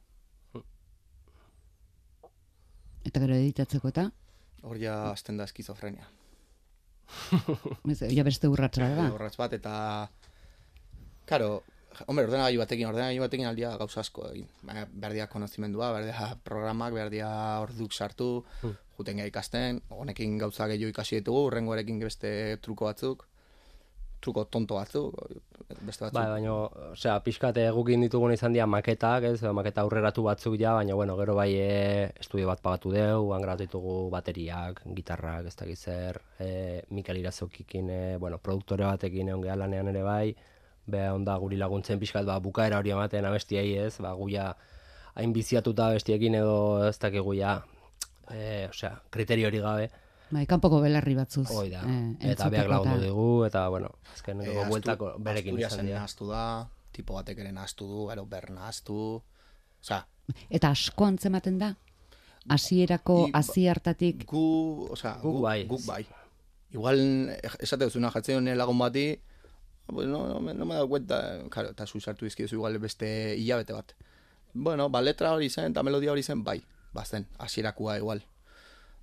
Eta 3.05 3.21
gero 3.21 3.35
editatzeko 3.35 3.89
eta, 3.89 4.11
Hor 4.63 4.77
ja 4.77 5.11
azten 5.13 5.37
da 5.39 5.45
eskizofrenia. 5.47 6.09
ez, 7.89 8.01
ja 8.11 8.25
beste 8.27 8.49
urratsa 8.51 8.89
da. 8.97 9.05
Horratz 9.15 9.37
bat 9.39 9.53
eta... 9.55 10.11
Karo, 11.29 11.63
hombre, 12.07 12.25
ordenagailu 12.29 12.61
batekin, 12.63 12.89
ordenagailu 12.91 13.25
batekin 13.25 13.49
aldia 13.51 13.73
gauza 13.81 14.01
asko 14.05 14.29
egin. 14.31 14.49
Baina 14.63 14.85
behar 14.93 15.17
dira 15.17 15.27
konozimendua, 15.33 15.91
behar 15.95 16.07
dira 16.07 16.29
programak, 16.45 16.95
behar 16.95 17.11
dira 17.13 17.31
orduk 17.65 17.93
sartu, 17.93 18.31
juten 18.99 19.23
gai 19.23 19.29
ikasten, 19.33 19.83
honekin 19.95 20.39
gauza 20.39 20.69
gehiago 20.71 20.95
ikasi 20.95 21.21
ditugu, 21.21 21.47
urrengoarekin 21.51 22.01
beste 22.03 22.31
truko 22.65 22.89
batzuk, 22.91 23.25
truko 24.21 24.45
tonto 24.51 24.79
batzuk, 24.79 25.15
beste 25.87 26.07
batzuk. 26.07 26.17
Bai, 26.19 26.27
baina, 26.33 26.55
osea, 26.93 27.17
pixkat 27.25 27.61
egukin 27.63 28.03
ditugun 28.07 28.35
izan 28.35 28.57
dira 28.57 28.67
maketak, 28.67 29.29
ez, 29.31 29.39
maketa 29.55 29.85
aurreratu 29.87 30.25
batzuk 30.27 30.59
ja, 30.61 30.75
baina, 30.79 30.97
bueno, 30.99 31.17
gero 31.21 31.37
bai 31.39 31.51
e, 31.55 31.71
estudio 32.19 32.51
bat 32.51 32.63
pagatu 32.65 32.93
deu, 32.95 33.33
han 33.37 33.47
ditugu 33.59 33.97
bateriak, 34.15 34.83
gitarrak, 34.99 35.47
ez 35.47 35.57
dakit 35.57 35.79
zer, 35.79 36.23
e, 36.39 36.51
Mikel 36.91 37.23
Irazokikin, 37.23 37.91
e, 37.91 38.17
bueno, 38.19 38.39
produktore 38.39 38.87
batekin 38.89 39.31
egon 39.35 39.47
geha 39.47 39.59
lanean 39.63 39.95
ere 39.95 40.03
bai, 40.07 40.35
be 40.89 41.03
onda 41.11 41.37
guri 41.39 41.57
laguntzen 41.61 41.99
pixkat, 42.01 42.25
ba, 42.27 42.39
bukaera 42.41 42.79
hori 42.79 42.91
ematen 42.95 43.25
abestiei 43.29 43.75
ez, 43.79 43.99
ba, 44.01 44.15
guia 44.17 44.55
hain 45.15 45.33
biziatuta 45.33 45.89
abestiekin 45.91 46.35
edo 46.35 46.87
ez 46.89 46.97
dakigu 46.99 47.35
ja, 47.37 47.63
e, 48.31 48.69
osea, 48.71 48.95
kriterio 49.11 49.49
hori 49.49 49.59
gabe, 49.65 49.91
Bai, 50.31 50.45
kanpoko 50.47 50.81
belarri 50.85 51.15
batzuz. 51.17 51.47
hoi 51.51 51.71
da, 51.71 51.81
eh, 51.89 52.33
eta 52.35 52.49
beak 52.53 52.69
lagundu 52.69 53.01
digu, 53.01 53.45
eta, 53.47 53.69
bueno, 53.73 53.91
azken 54.13 54.41
Eh, 54.43 54.47
e, 54.53 54.57
Astu- 54.59 54.69
bueltako 54.71 55.15
berekin 55.19 55.55
izan 55.59 55.65
Asturiasen 55.67 55.87
dira. 55.87 55.99
nahaztu 55.99 56.29
da, 56.29 56.69
tipo 56.93 57.15
batek 57.15 57.39
ere 57.39 57.53
nahaztu 57.53 57.87
du, 57.87 58.07
gero 58.11 58.27
ber 58.27 58.51
nahaztu, 58.51 59.23
osea, 59.83 60.07
Eta 60.51 60.69
asko 60.71 61.05
antzematen 61.07 61.59
da? 61.59 61.75
Hasierako 62.49 63.29
hasi 63.33 63.67
hartatik 63.69 64.25
gu, 64.27 64.89
osea, 64.93 65.19
Guk 65.23 65.41
bai. 65.43 65.65
Guk 65.69 65.85
bai. 65.87 66.05
Igual 66.73 66.99
esate 67.61 67.85
duzuna 67.89 68.11
jartzen 68.13 68.37
honen 68.43 68.59
lagun 68.59 68.79
bati, 68.79 69.19
pues 69.93 70.07
no, 70.07 70.27
no, 70.29 70.41
me- 70.41 70.55
no 70.55 70.65
me 70.65 70.73
he 70.75 70.77
dado 70.77 70.89
cuenta, 70.89 71.39
claro, 71.51 71.71
eta 71.71 71.87
zu 71.87 72.01
sartu 72.01 72.25
dizkizu 72.25 72.55
igual 72.57 72.79
beste 72.79 73.37
hilabete 73.37 73.73
bat. 73.73 73.93
Bueno, 74.55 74.89
ba, 74.91 75.01
letra 75.03 75.33
hori 75.33 75.51
zen, 75.51 75.71
eta 75.73 75.83
melodia 75.83 76.13
hori 76.13 76.23
zen, 76.23 76.43
bai, 76.45 76.63
bazen, 76.93 77.27
hasierakoa 77.39 77.97
igual. 77.99 78.25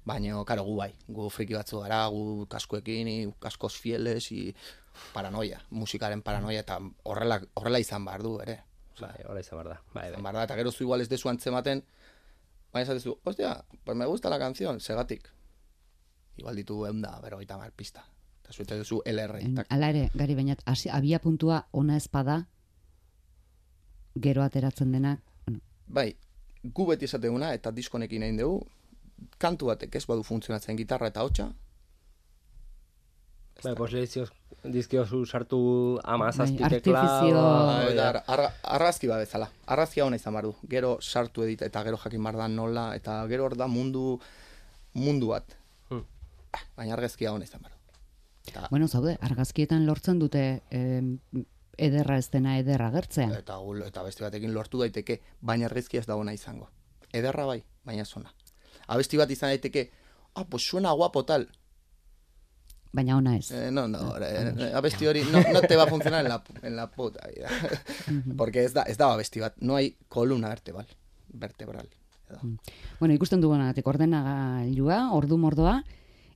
Baina, 0.05 0.37
karo, 0.45 0.63
gu 0.63 0.75
bai, 0.77 0.91
gu 1.07 1.29
friki 1.29 1.53
batzu 1.57 1.79
gara, 1.81 2.05
gu 2.07 2.45
kaskoekin, 2.49 3.07
i, 3.07 3.17
kaskos 3.39 3.75
fieles, 3.81 4.31
i 4.31 4.55
paranoia, 5.13 5.61
musikaren 5.71 6.21
paranoia, 6.21 6.59
eta 6.61 6.79
horrela, 7.03 7.39
horrela 7.55 7.79
izan 7.79 8.05
behar 8.05 8.21
du, 8.23 8.39
ere. 8.41 8.59
Bai, 8.99 9.15
hori 9.27 9.41
izan 9.41 9.57
behar 9.59 9.69
da. 9.73 9.79
Bai, 9.93 10.03
bai. 10.03 10.11
izan 10.11 10.23
behar 10.23 10.35
da, 10.35 10.43
eta 10.43 10.55
gero 10.61 10.71
zu 10.71 10.83
igual 10.85 11.01
ez 11.01 11.09
dezu 11.09 11.29
antzematen, 11.29 11.83
baina 12.73 12.83
esatezu, 12.85 13.17
hostia, 13.23 13.63
pues 13.83 13.97
me 13.97 14.05
gusta 14.05 14.29
la 14.29 14.37
canción, 14.39 14.79
segatik. 14.79 15.29
Igual 16.37 16.55
ditu 16.55 16.85
eunda, 16.85 17.19
berrogeita 17.23 17.57
mar 17.57 17.71
pista. 17.71 18.05
Eta 18.45 18.53
zuete 18.53 18.77
duzu 18.77 18.99
LR. 19.09 19.39
En-. 19.41 19.63
Hala 19.73 19.89
ere, 19.89 20.09
gari 20.13 20.35
bainat, 20.37 20.59
hasi, 20.69 20.89
abia 20.93 21.17
puntua 21.19 21.63
ona 21.73 21.97
espada, 21.97 22.43
gero 24.15 24.43
ateratzen 24.45 24.91
denak, 24.93 25.19
bueno, 25.47 25.59
Bai, 25.87 26.15
gu 26.63 26.85
beti 26.87 27.05
esateguna, 27.09 27.53
eta 27.57 27.71
diskonekin 27.73 28.23
egin 28.23 28.37
dugu, 28.37 28.61
kantu 29.41 29.71
batek 29.71 29.95
ez 29.97 30.05
badu 30.05 30.23
funtzionatzen 30.23 30.77
gitarra 30.77 31.07
eta 31.09 31.23
hotxa, 31.25 31.49
Bai, 33.63 33.73
pues 33.73 33.91
dizkioz, 33.95 34.29
dizkiozu 34.63 35.23
sartu 35.25 35.59
ama 36.03 36.27
zazpi 36.31 36.57
Bai, 36.59 36.69
teklado, 36.69 37.07
artifizio- 37.07 37.85
hoi 37.85 37.93
Eta 37.93 37.95
da. 37.95 38.09
ar- 38.09 38.23
ar- 38.45 38.53
argazki 38.75 39.07
bat 39.07 39.19
bezala. 39.23 39.47
Argazkia 39.65 40.05
ona 40.05 40.17
izan 40.19 40.33
behar 40.35 40.43
du. 40.49 40.55
Gero 40.69 40.97
sartu 41.01 41.43
edit 41.43 41.61
eta 41.61 41.83
gero 41.83 41.97
jakin 41.97 42.21
behar 42.23 42.35
da 42.35 42.47
nola, 42.49 42.83
eta 42.95 43.25
gero 43.27 43.45
hor 43.45 43.55
da 43.57 43.67
mundu, 43.67 44.19
mundu 44.93 45.27
bat. 45.31 45.55
Hmm. 45.89 46.03
Baina 46.75 46.93
argazkia 46.93 47.31
ona 47.33 47.43
izan 47.47 47.61
behar 47.63 47.74
Eta, 48.47 48.67
bueno, 48.69 48.87
zaude, 48.87 49.17
argazkietan 49.21 49.85
lortzen 49.85 50.19
dute 50.19 50.45
em, 50.69 51.17
ederra 51.77 52.17
ez 52.17 52.29
dena 52.31 52.57
ederra 52.59 52.91
gertzea. 52.91 53.29
eta, 53.39 53.59
eta 53.87 54.03
beste 54.03 54.23
batekin 54.23 54.53
lortu 54.53 54.79
daiteke, 54.79 55.21
baina 55.41 55.65
argazkia 55.65 55.99
ez 55.99 56.07
da 56.07 56.15
ona 56.15 56.33
izango. 56.33 56.69
Ederra 57.13 57.45
bai, 57.45 57.63
baina 57.83 58.03
ez 58.03 58.11
ona. 58.15 58.33
Abesti 58.87 59.17
bat 59.17 59.31
izan 59.31 59.49
daiteke, 59.49 59.89
ah, 60.35 60.45
pues 60.45 60.63
suena 60.63 60.91
guapo 60.91 61.25
tal. 61.25 61.47
Baina 62.95 63.17
ona 63.17 63.35
ez. 63.37 63.51
Eh, 63.51 63.71
no, 63.71 63.87
no, 63.87 64.15
eh, 64.17 64.53
eh, 64.55 64.71
abesti 64.73 65.07
hori 65.07 65.25
no, 65.31 65.41
no 65.51 65.61
te 65.61 65.75
va 65.75 65.83
a 65.83 65.87
funcionar 65.87 66.23
en 66.23 66.29
la, 66.29 66.43
en 66.61 66.75
la 66.75 66.89
puta 66.91 67.27
vida. 67.27 67.49
Porque 68.37 68.63
ez 68.63 68.73
da, 68.73 68.83
ez 68.83 68.97
da 68.97 69.11
abesti 69.11 69.41
bat, 69.43 69.57
no 69.59 69.75
hay 69.75 69.97
columna 70.07 70.49
vertebral. 70.49 70.87
vertebral. 71.33 71.89
edo. 72.29 72.39
Bueno, 72.99 73.13
ikusten 73.13 73.41
dugunagatik 73.41 73.87
ordenagailua, 73.87 75.11
ordu 75.13 75.37
mordoa, 75.37 75.83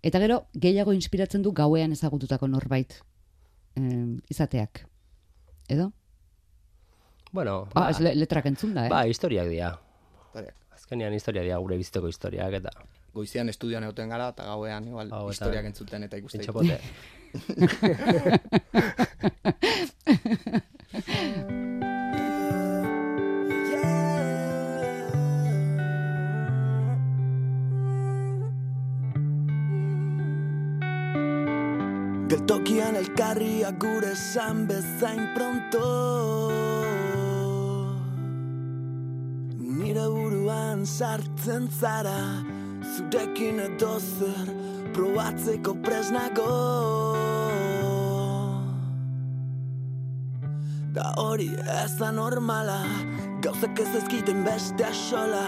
eta 0.04 0.20
gero 0.20 0.46
gehiago 0.54 0.92
inspiratzen 0.94 1.42
du 1.44 1.52
gauean 1.54 1.92
ezagututako 1.92 2.48
norbait 2.48 2.94
em, 3.76 4.20
izateak. 4.30 4.86
Edo? 5.70 5.92
Bueno, 7.32 7.68
Ah, 7.76 7.82
ba, 7.82 7.90
ez 7.92 8.00
le- 8.00 8.16
letrak 8.16 8.46
entzun 8.46 8.74
da, 8.74 8.86
eh? 8.88 8.90
ba, 8.90 9.06
historiak 9.08 9.48
dira. 9.48 9.80
Historiak. 10.26 10.56
Azkenean 10.74 11.14
historia 11.14 11.42
dira 11.44 11.58
gure 11.58 11.78
biziteko 11.78 12.08
historiak 12.08 12.54
eta 12.54 12.70
goizian 13.14 13.50
estudioan 13.50 13.84
egoten 13.84 14.10
gara, 14.10 14.30
eta 14.30 14.44
gauean 14.46 14.88
igual, 14.88 15.12
Hau, 15.12 15.24
eta- 15.28 15.32
historiak 15.34 15.66
entzuten 15.66 16.04
eta 16.04 16.18
ikusten. 16.18 16.42
Etxapote. 16.42 16.80
Geltokian 32.50 32.96
elkarriak 32.98 33.76
gure 33.78 34.08
esan 34.16 34.64
bezain 34.66 35.20
pronto. 35.36 35.84
Nire 39.62 40.08
buruan 40.10 40.82
sartzen 40.82 41.70
zara 41.70 42.18
Zurekin 42.96 43.62
edo 43.68 43.94
zer 44.02 44.50
probatzeko 44.98 45.78
presnago 45.86 47.29
Da 50.94 51.14
hori 51.18 51.50
ez 51.84 51.92
da 52.00 52.10
normala. 52.12 52.80
Gauzak 53.44 53.80
ez 53.80 53.92
ezkiten 53.96 54.42
beste 54.44 54.84
asola 54.84 55.46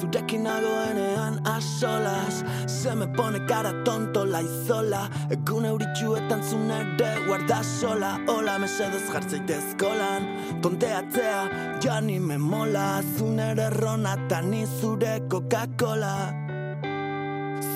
Zurekin 0.00 0.42
nagoenean 0.44 1.38
asolas 1.48 2.42
Se 2.66 2.94
me 2.94 3.06
pone 3.16 3.38
cara 3.48 3.70
tonto 3.84 4.26
laizola 4.28 5.06
Egun 5.30 5.64
euritxuetan 5.64 6.42
zun 6.42 6.70
ere 6.74 7.10
guarda 7.26 7.62
sola. 7.62 8.10
Hola 8.28 8.58
mesedez 8.58 9.06
jartzeitez 9.12 9.76
kolan 9.80 10.26
Tonteatzea 10.62 11.40
ja 11.84 12.00
ni 12.00 12.18
me 12.18 12.38
mola. 12.38 13.02
Zun 13.16 13.38
ere 13.38 13.70
rona 13.70 14.16
ni 14.42 14.66
zure 14.66 15.20
Coca-Cola. 15.30 16.34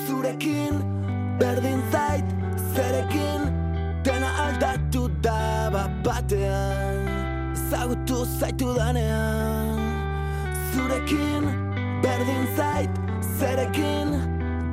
Zurekin 0.05 0.83
berdin 1.39 1.81
zait 1.91 2.25
Zerekin 2.75 3.47
dena 4.03 4.29
aldatu 4.45 5.07
da 5.21 5.69
bat 5.71 6.03
batean 6.03 6.84
Zagutu 7.65 8.25
zaitu 8.39 8.75
danean 8.77 9.79
Zurekin 10.73 11.47
berdin 12.03 12.45
zait 12.53 12.91
Zerekin 13.39 14.11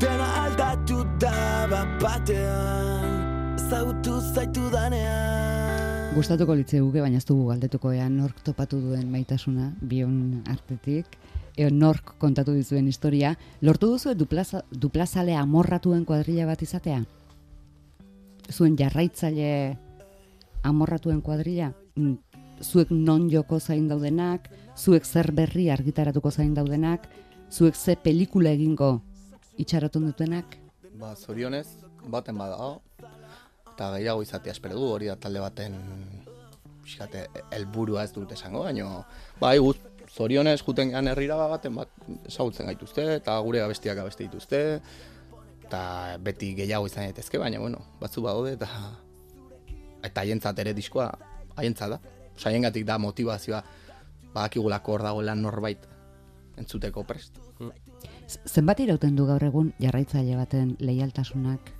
dena 0.01 0.27
aldatu 0.45 1.01
da 1.21 1.65
bat 1.71 1.95
batean. 2.03 3.57
Zagutu 3.71 4.19
zaitu 4.21 4.69
danean 4.73 6.13
Gustatuko 6.13 6.53
litzeuke, 6.53 7.01
baina 7.01 7.17
ez 7.17 7.25
dugu 7.25 7.47
galdetuko 7.49 7.95
ea 7.97 8.11
nork 8.13 8.43
topatu 8.45 8.77
duen 8.83 9.07
maitasuna, 9.09 9.71
bion 9.81 10.43
artetik, 10.53 11.07
nork 11.73 12.13
kontatu 12.21 12.53
dizuen 12.53 12.91
historia, 12.91 13.33
lortu 13.63 13.89
duzu 13.95 14.13
duplaza, 14.15 14.61
duplazale 14.69 15.33
amorratuen 15.41 16.05
kuadrilla 16.05 16.45
bat 16.45 16.61
izatea? 16.61 17.01
Zuen 18.53 18.77
jarraitzaile 18.77 19.79
amorratuen 20.69 21.25
kuadrilla? 21.25 21.73
Zuek 22.61 22.91
non 22.91 23.29
joko 23.31 23.59
zain 23.61 23.89
daudenak, 23.89 24.51
zuek 24.77 25.05
zer 25.05 25.33
berri 25.33 25.71
argitaratuko 25.71 26.31
zain 26.31 26.55
daudenak, 26.55 27.09
zuek 27.51 27.77
ze 27.77 27.97
pelikula 27.97 28.51
egingo 28.51 29.01
itxaroten 29.59 30.07
dutenak? 30.07 30.59
Ba, 31.01 31.15
zorionez, 31.17 31.67
baten 32.09 32.39
bada, 32.39 32.79
eta 33.73 33.91
gehiago 33.97 34.23
izatea 34.23 34.53
espero 34.53 34.77
du, 34.79 34.91
hori 34.95 35.11
da 35.11 35.17
talde 35.17 35.41
baten 35.43 35.79
pixkate, 36.83 37.27
helburua 37.55 38.05
ez 38.05 38.13
dut 38.13 38.33
esango, 38.33 38.65
baina, 38.67 39.03
bai, 39.41 39.57
guz, 39.59 39.77
zorionez, 40.13 40.59
juten 40.63 40.93
gehan 40.93 41.09
herrira 41.13 41.39
ba, 41.39 41.49
baten 41.55 41.77
bat, 41.79 41.93
ezagutzen 42.29 42.69
gaituzte, 42.69 43.07
eta 43.21 43.39
gure 43.47 43.63
abestiak 43.65 44.03
abeste 44.03 44.27
dituzte, 44.27 44.63
eta 45.63 45.83
beti 46.21 46.53
gehiago 46.59 46.89
izan 46.91 47.09
daitezke, 47.09 47.41
baina, 47.41 47.61
bueno, 47.63 47.81
batzu 48.01 48.25
badaude, 48.25 48.57
eta 48.59 48.69
eta 50.03 50.25
haientzat 50.25 50.59
ere 50.59 50.75
diskoa, 50.75 51.09
haientzat 51.57 51.95
da. 51.95 52.01
Osa, 52.37 52.49
haiengatik 52.51 52.87
da 52.89 52.99
motivazioa, 52.99 53.63
badakigulako 54.35 54.93
hor 54.97 55.03
dagoela 55.09 55.35
norbait 55.35 55.87
entzuteko 56.57 57.05
prest. 57.05 57.39
Z- 58.29 58.41
Zenbat 58.49 58.81
irauten 58.81 59.17
du 59.17 59.27
gaur 59.29 59.43
egun 59.45 59.73
jarraitzaile 59.81 60.37
baten 60.37 60.77
leialtasunak 60.81 61.71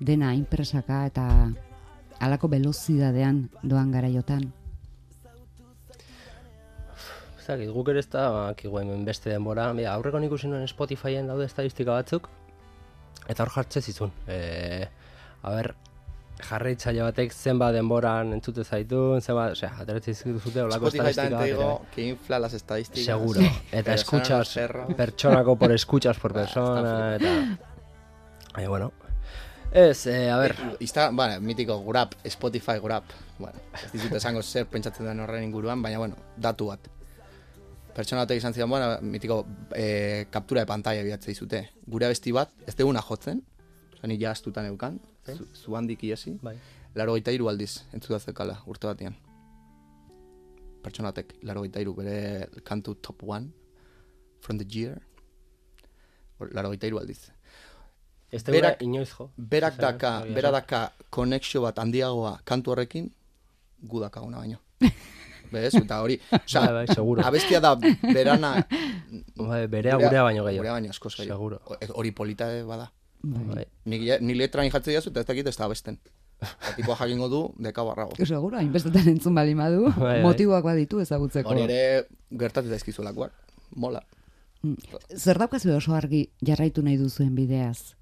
dena 0.00 0.34
inpresaka 0.36 1.06
eta 1.08 1.24
halako 2.20 2.48
velozidadean 2.52 3.48
doan 3.62 3.90
garaiotan. 3.92 4.52
Zakit, 7.48 7.70
guk 7.72 7.88
ere 7.88 8.02
ez 8.04 8.08
da, 8.12 8.26
bakigu 8.50 8.78
hemen 8.82 9.04
beste 9.08 9.30
denbora. 9.32 9.70
Mira, 9.72 9.94
aurreko 9.96 10.20
ikusi 10.26 10.50
nuen 10.50 10.66
Spotifyen 10.68 11.30
daude 11.30 11.46
estadistika 11.48 11.94
batzuk, 11.96 12.28
eta 13.26 13.42
hor 13.46 13.52
jartze 13.54 13.80
zizun. 13.80 14.12
E, 14.28 14.84
a 15.42 15.54
ber, 15.54 15.70
jarraitzaile 16.38 17.02
batek 17.02 17.32
zenbat 17.34 17.74
denboran 17.74 18.32
entzute 18.36 18.64
zaitun, 18.64 19.20
zenbat, 19.20 19.56
osea, 19.56 19.72
ateratzen 19.82 20.14
zizute 20.14 20.62
olako 20.62 20.90
Spotify 20.90 21.10
estadistika 21.10 21.38
bat. 21.38 21.46
digo 21.46 21.86
que 21.94 22.06
infla 22.08 22.38
las 22.38 22.54
estadísticas. 22.54 23.06
Seguro. 23.06 23.40
Eta 23.72 23.94
escuchas, 23.94 24.54
pertsonako 24.96 25.56
por 25.56 25.72
escuchas 25.72 26.18
por 26.18 26.32
persona, 26.40 27.16
eta... 27.16 27.34
Baina, 28.54 28.68
bueno. 28.68 28.92
Ez, 29.70 30.06
eh, 30.06 30.30
a 30.30 30.38
ber, 30.38 30.56
Y 30.78 30.84
está, 30.84 31.10
bueno, 31.10 31.40
mítico 31.40 31.84
Grab, 31.84 32.14
Spotify 32.24 32.78
Grab. 32.82 33.02
Bueno, 33.38 33.58
ez 33.84 33.92
dizut 33.92 34.14
esango 34.16 34.42
zer 34.42 34.66
pentsatzen 34.66 35.06
den 35.06 35.20
horren 35.20 35.44
inguruan, 35.44 35.82
baina 35.82 35.98
bueno, 35.98 36.16
datu 36.36 36.70
bat. 36.70 36.88
Pertsona 37.94 38.22
batek 38.22 38.38
izan 38.38 38.54
zidan, 38.54 38.70
bueno, 38.70 38.96
mitiko 39.02 39.44
eh, 39.74 40.26
kaptura 40.30 40.62
de 40.62 40.66
pantalla 40.70 41.02
bidatzea 41.02 41.32
izute. 41.32 41.62
Gure 41.86 42.06
abesti 42.06 42.32
bat, 42.32 42.54
ez 42.66 42.76
deguna 42.78 43.02
jotzen, 43.02 43.42
ni 44.06 44.16
ja 44.18 44.30
astutan 44.30 44.66
eukan, 44.66 45.00
zu, 45.36 45.46
zu 45.54 45.74
handik 45.76 46.02
iesi, 46.02 46.38
bai. 46.42 46.56
laro 46.94 47.16
iru 47.16 47.48
aldiz 47.48 47.82
entzuta 47.92 48.18
zekala 48.18 48.58
urte 48.66 48.86
batean. 48.86 49.14
Pertsona 50.82 51.10
batek, 51.12 51.34
laro 51.42 51.64
iru 51.64 51.94
bere 51.94 52.48
kantu 52.64 52.94
top 52.94 53.22
one, 53.22 53.50
from 54.40 54.58
the 54.58 54.66
year, 54.70 54.98
laro 56.52 56.72
iru 56.72 56.98
aldiz. 56.98 57.30
Ez 58.30 58.42
Berak- 58.44 58.82
inoiz 58.82 59.08
jo. 59.18 59.30
Berak 59.36 59.76
daka, 59.78 60.24
bera 60.34 60.50
daka 60.50 60.92
konexio 61.10 61.62
bat 61.62 61.78
handiagoa 61.78 62.40
kantu 62.44 62.70
horrekin, 62.70 63.10
gu 63.82 64.00
dakaguna 64.00 64.38
baino. 64.38 64.58
Bez, 65.52 65.72
eta 65.74 66.02
hori, 66.02 66.18
osea, 66.30 66.60
Bai, 66.60 66.72
bai, 66.74 66.86
seguro. 66.94 67.22
abestia 67.24 67.58
da 67.60 67.74
berana... 67.74 68.66
Bai, 69.34 69.66
berea 69.66 69.96
gurea 69.96 70.22
baino 70.22 70.44
gehiago. 70.44 70.58
Gurea 70.60 70.72
baino 70.74 70.90
askoz 70.90 71.14
gehiago. 71.16 71.38
Seguro. 71.38 71.60
Hori 71.94 72.10
polita 72.12 72.44
bada. 72.68 72.90
Bai. 73.22 73.64
Ni, 73.84 73.98
ni 74.20 74.34
letrain 74.38 74.70
jatzen 74.70 74.94
jazu 74.94 75.10
eta 75.10 75.20
ez 75.20 75.26
dakit 75.26 75.46
ez 75.46 75.56
da 75.56 75.66
abesten. 75.66 75.98
Eta 76.38 76.74
tipo 76.76 76.94
jakingo 76.94 77.28
du 77.28 77.40
deka 77.58 77.82
barrago. 77.82 78.14
Seguro, 78.26 78.56
hainbestetan 78.58 79.08
entzun 79.10 79.34
bali 79.34 79.54
madu, 79.58 79.88
Bai, 79.96 80.18
bai. 80.18 80.22
motiboak 80.22 80.64
baditu 80.64 81.00
ezagutzeko. 81.02 81.50
Hori 81.50 81.64
ere 81.66 82.06
gertatzen 82.30 82.70
daizkizulakoak. 82.70 83.32
Mola. 83.76 84.04
Zer 85.14 85.38
daukazu 85.38 85.70
oso 85.76 85.94
argi 85.94 86.28
jarraitu 86.44 86.82
nahi 86.82 86.96
duzuen 86.98 87.34
bideaz? 87.34 87.94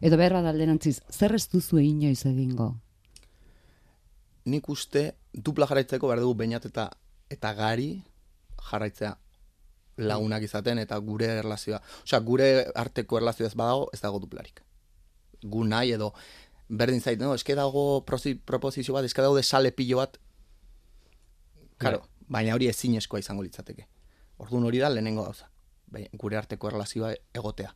Edo 0.00 0.16
behar 0.16 0.36
bat 0.38 0.46
alderantziz, 0.52 1.00
zer 1.10 1.34
ez 1.34 1.48
duzu 1.50 1.80
inoiz 1.82 2.22
egingo? 2.28 2.74
Nik 4.48 4.68
uste 4.72 5.10
dupla 5.34 5.66
jarraitzeko 5.68 6.08
behar 6.08 6.22
dugu 6.22 6.36
bainat 6.38 6.64
eta, 6.68 6.86
eta 7.28 7.52
gari 7.54 7.90
jarraitzea 8.70 9.16
lagunak 9.98 10.44
izaten 10.46 10.78
eta 10.82 10.98
gure 11.04 11.28
erlazioa. 11.40 11.80
Osea, 12.04 12.20
gure 12.26 12.48
arteko 12.78 13.18
erlazioa 13.18 13.50
ez 13.50 13.56
badago, 13.58 13.88
ez 13.92 14.00
dago 14.00 14.20
duplarik. 14.22 14.62
Gu 15.42 15.64
nahi 15.64 15.92
edo 15.94 16.12
berdin 16.68 17.00
zait, 17.00 17.20
no, 17.20 17.32
eske 17.34 17.54
dago 17.56 18.04
proposizio 18.04 18.94
bat, 18.94 19.06
eske 19.08 19.24
dago 19.24 19.36
desale 19.36 19.72
pilo 19.72 20.02
bat. 20.02 20.18
Karo, 21.78 22.02
baina 22.28 22.54
hori 22.54 22.68
ezinezkoa 22.68 23.22
izango 23.22 23.44
litzateke. 23.46 23.86
Orduan 24.42 24.66
hori 24.68 24.82
da 24.82 24.90
lehenengo 24.92 25.24
gauza. 25.26 25.48
Bai, 25.88 26.04
gure 26.20 26.36
arteko 26.36 26.68
erlazioa 26.68 27.14
egotea. 27.34 27.72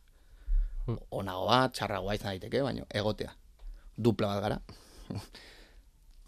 Onagoa, 1.15 1.63
txarragoa 1.73 2.15
izan 2.19 2.33
daiteke, 2.33 2.61
baina 2.63 2.85
egotea. 2.93 3.33
Dupla 3.97 4.35
bat 4.35 4.43
gara. 4.43 4.59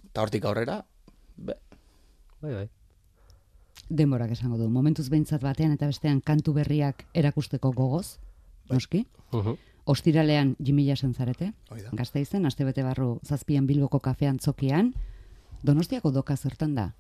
Eta 0.09 0.23
hortik 0.23 0.45
aurrera, 0.47 0.79
be, 1.35 1.57
Bai, 2.45 2.53
bai. 2.53 2.69
Denborak 3.89 4.31
esango 4.31 4.57
du. 4.57 4.69
Momentuz 4.69 5.09
behintzat 5.09 5.41
batean 5.45 5.71
eta 5.75 5.86
bestean 5.88 6.21
kantu 6.21 6.53
berriak 6.53 7.05
erakusteko 7.13 7.71
gogoz, 7.71 8.17
noski? 8.69 9.05
Mhm. 9.31 9.57
Ostiralean 9.86 10.55
jimila 10.59 10.95
zarete, 10.95 11.53
Hoi 11.69 11.81
da. 11.81 11.89
gazteizen, 11.93 12.45
astebete 12.45 12.81
barru 12.83 13.19
zazpian 13.23 13.67
bilboko 13.67 13.99
kafean 13.99 14.39
zokian, 14.39 14.93
Donostiako 15.63 16.11
doka 16.11 16.36
zertan 16.38 16.75
da? 16.75 16.93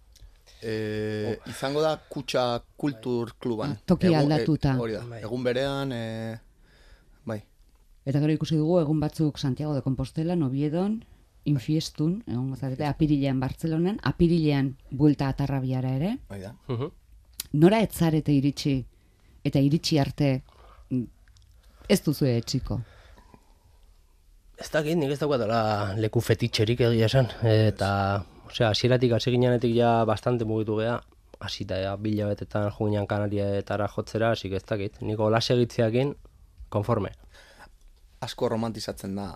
E, 0.61 1.37
izango 1.47 1.81
da 1.81 1.97
kutsa 2.09 2.63
kultur 2.77 3.33
kluban. 3.39 3.71
Ah, 3.71 3.81
toki 3.85 4.07
Egun- 4.07 4.17
aldatuta. 4.23 4.71
E, 4.75 4.79
hori 4.79 4.93
da. 4.93 5.03
Bai. 5.05 5.21
Egun 5.21 5.43
berean, 5.43 5.91
e, 5.91 6.39
bai. 7.25 7.43
Eta 8.05 8.19
gero 8.19 8.33
ikusi 8.33 8.55
dugu 8.57 8.79
egun 8.79 8.99
batzuk 8.99 9.37
Santiago 9.37 9.75
de 9.75 9.81
Compostela, 9.81 10.35
Noviedon, 10.35 11.03
Infiestun, 11.45 12.23
egon 12.25 12.55
zarete, 12.57 12.87
apirilean 12.89 13.39
Bartzelonan, 13.39 13.99
apirilean 14.03 14.71
buelta 14.89 15.29
atarrabiara 15.29 15.91
ere. 15.99 16.15
Hoi 16.33 16.39
da. 16.41 16.55
Nora 17.53 17.79
etzarete 17.85 18.33
iritsi, 18.33 18.79
eta 19.45 19.61
iritsi 19.61 19.99
arte 20.01 20.29
ez 21.89 22.01
duzu 22.01 22.25
etxiko. 22.25 22.79
Ez 24.57 24.69
dakit, 24.71 24.95
nik 24.97 25.11
ez 25.13 25.19
daukatela 25.19 25.59
leku 25.99 26.21
fetitxerik 26.23 26.81
egia 26.87 27.09
esan. 27.09 27.27
Eta, 27.45 27.89
osea, 28.47 28.71
hasieratik 28.71 29.13
hasi 29.17 29.33
ginenetik 29.35 29.75
ja 29.75 29.97
bastante 30.07 30.47
mugitu 30.47 30.79
geha. 30.79 31.01
Hasita 31.45 31.77
ja, 31.77 31.97
bila 31.99 32.29
betetan 32.31 32.69
juginan 32.71 33.05
kanarietara 33.11 33.89
jotzera, 33.91 34.31
asik 34.31 34.55
ez 34.55 34.63
dakit. 34.63 35.01
Niko 35.03 35.27
las 35.29 35.49
egitziakin, 35.51 36.15
konforme. 36.71 37.11
Asko 38.23 38.49
romantizatzen 38.49 39.19
da 39.19 39.27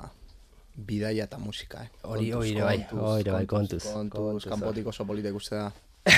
bidaia 0.86 1.26
eta 1.26 1.38
musika, 1.38 1.84
eh? 1.84 1.90
Hori- 2.04 2.32
hori 2.34 2.54
bai, 2.62 2.78
hori 2.92 3.32
bai, 3.32 3.46
kontuz, 3.48 3.84
kontuz, 3.94 4.46
kanpotik 4.48 4.88
oso 4.88 5.06
politek 5.06 5.36
uste 5.36 5.56
da. 5.56 5.72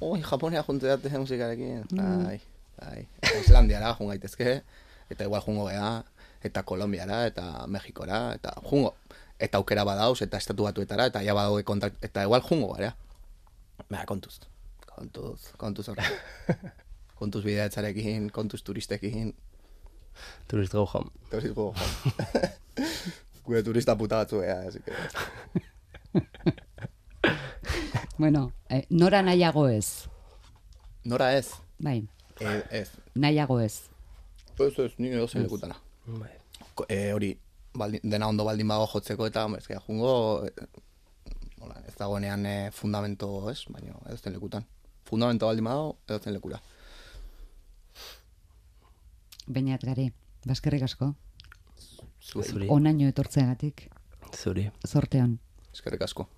Oi, 0.00 0.20
Japonia 0.24 0.62
junte 0.64 0.88
date 0.88 1.10
musikarekin. 1.18 1.84
Bai, 1.92 2.38
bai. 2.80 3.02
Islandiara 3.40 3.92
jun 3.98 4.08
gaitezke, 4.08 4.62
eta 5.10 5.24
igual 5.28 5.42
jungo 5.44 5.66
gea, 5.68 5.90
eta 6.42 6.62
Kolombiara, 6.62 7.26
eta 7.28 7.66
Mexikora, 7.68 8.32
eta 8.38 8.54
jungo. 8.64 8.94
Eta 9.38 9.58
aukera 9.58 9.84
badauz, 9.84 10.22
eta 10.22 10.38
estatu 10.40 10.64
batuetara, 10.64 11.06
eta 11.12 11.22
ja 11.24 11.34
badaude 11.36 11.64
kontakt, 11.68 12.00
eta 12.04 12.24
igual 12.24 12.40
jungo 12.42 12.72
gara. 12.74 12.94
Baina, 13.90 14.06
kontuz. 14.06 14.40
Kontuz, 14.94 15.52
kontuz 15.60 15.88
horre. 15.88 16.04
kontuz 17.20 17.44
bideatzarekin, 17.44 18.30
kontuz 18.30 18.62
turistekin, 18.64 19.34
Turist 20.48 20.72
go 20.72 20.84
home. 20.84 21.10
Tosis 21.30 21.52
go 21.54 21.72
home. 21.72 22.50
Gure 23.44 23.62
turista 23.62 23.96
puta 23.98 24.16
batzu 24.22 24.42
ea, 24.42 24.60
así 24.68 24.80
que... 24.80 24.92
Bueno, 28.18 28.52
eh, 28.68 28.86
nora 28.90 29.22
nahiago 29.22 29.68
ez. 29.68 30.06
Nora 31.04 31.36
ez, 31.38 31.52
Bai, 31.78 32.06
e, 32.38 32.64
ez. 32.70 32.90
nahiago 33.14 33.60
ez. 33.60 33.88
Ez 34.58 34.78
ez, 34.78 34.92
ni 34.98 35.08
edozein 35.08 35.42
lekutara. 35.44 35.76
Bai. 36.06 36.30
Ko- 36.74 36.84
E, 36.88 37.12
hori, 37.14 37.30
baldin, 37.72 38.00
dena 38.04 38.28
ondo 38.28 38.44
baldin 38.44 38.68
bago 38.68 38.86
jotzeko 38.92 39.26
eta, 39.26 39.46
ez 39.56 39.66
que, 39.66 39.78
jungo, 39.86 40.44
hola, 41.60 41.80
ez 41.88 41.94
dagoenean 41.96 42.44
e, 42.46 42.70
fundamento, 42.72 43.48
ez, 43.50 43.64
baina 43.72 43.96
edozein 44.06 44.34
lekutan. 44.36 44.66
Fundamento 45.08 45.46
baldin 45.48 45.64
bago, 45.64 45.96
edozein 46.08 46.34
lekura. 46.36 46.60
Bainat 49.48 49.82
gari, 49.84 50.10
baskerrik 50.46 50.82
asko. 50.84 51.14
Zuei, 52.20 52.44
Zuri. 52.44 52.66
Onaino 52.68 53.08
etortzeagatik, 53.08 53.86
Zuri. 54.36 54.70
zorteon. 54.86 55.38
eskerrik 55.72 56.02
asko. 56.02 56.28